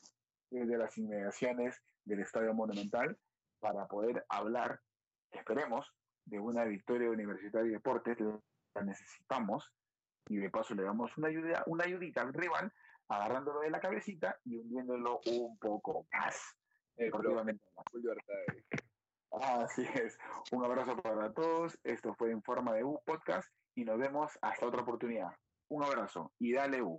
de 0.51 0.77
las 0.77 0.97
inmediaciones 0.97 1.81
del 2.05 2.21
Estadio 2.21 2.53
Monumental 2.53 3.17
para 3.59 3.87
poder 3.87 4.25
hablar, 4.29 4.81
esperemos, 5.31 5.93
de 6.25 6.39
una 6.39 6.63
victoria 6.63 7.09
universitaria 7.09 7.67
de 7.67 7.73
deportes, 7.73 8.17
la 8.75 8.81
necesitamos, 8.83 9.73
y 10.27 10.37
de 10.37 10.49
paso 10.49 10.75
le 10.75 10.83
damos 10.83 11.17
una, 11.17 11.27
ayuda, 11.27 11.63
una 11.65 11.85
ayudita 11.85 12.21
al 12.21 12.33
rival, 12.33 12.71
agarrándolo 13.07 13.61
de 13.61 13.71
la 13.71 13.79
cabecita 13.79 14.39
y 14.45 14.57
hundiéndolo 14.57 15.19
un 15.25 15.57
poco 15.57 16.07
más. 16.13 16.55
Deportivamente. 16.95 17.63
Así 19.31 19.87
es. 19.95 20.17
Un 20.51 20.65
abrazo 20.65 20.97
para 20.97 21.33
todos. 21.33 21.77
Esto 21.83 22.13
fue 22.15 22.31
en 22.31 22.43
forma 22.43 22.73
de 22.73 22.83
U 22.83 23.01
Podcast 23.05 23.49
y 23.75 23.85
nos 23.85 23.97
vemos 23.97 24.37
hasta 24.41 24.65
otra 24.65 24.81
oportunidad. 24.81 25.31
Un 25.69 25.83
abrazo 25.83 26.33
y 26.39 26.53
dale 26.53 26.81
U. 26.81 26.97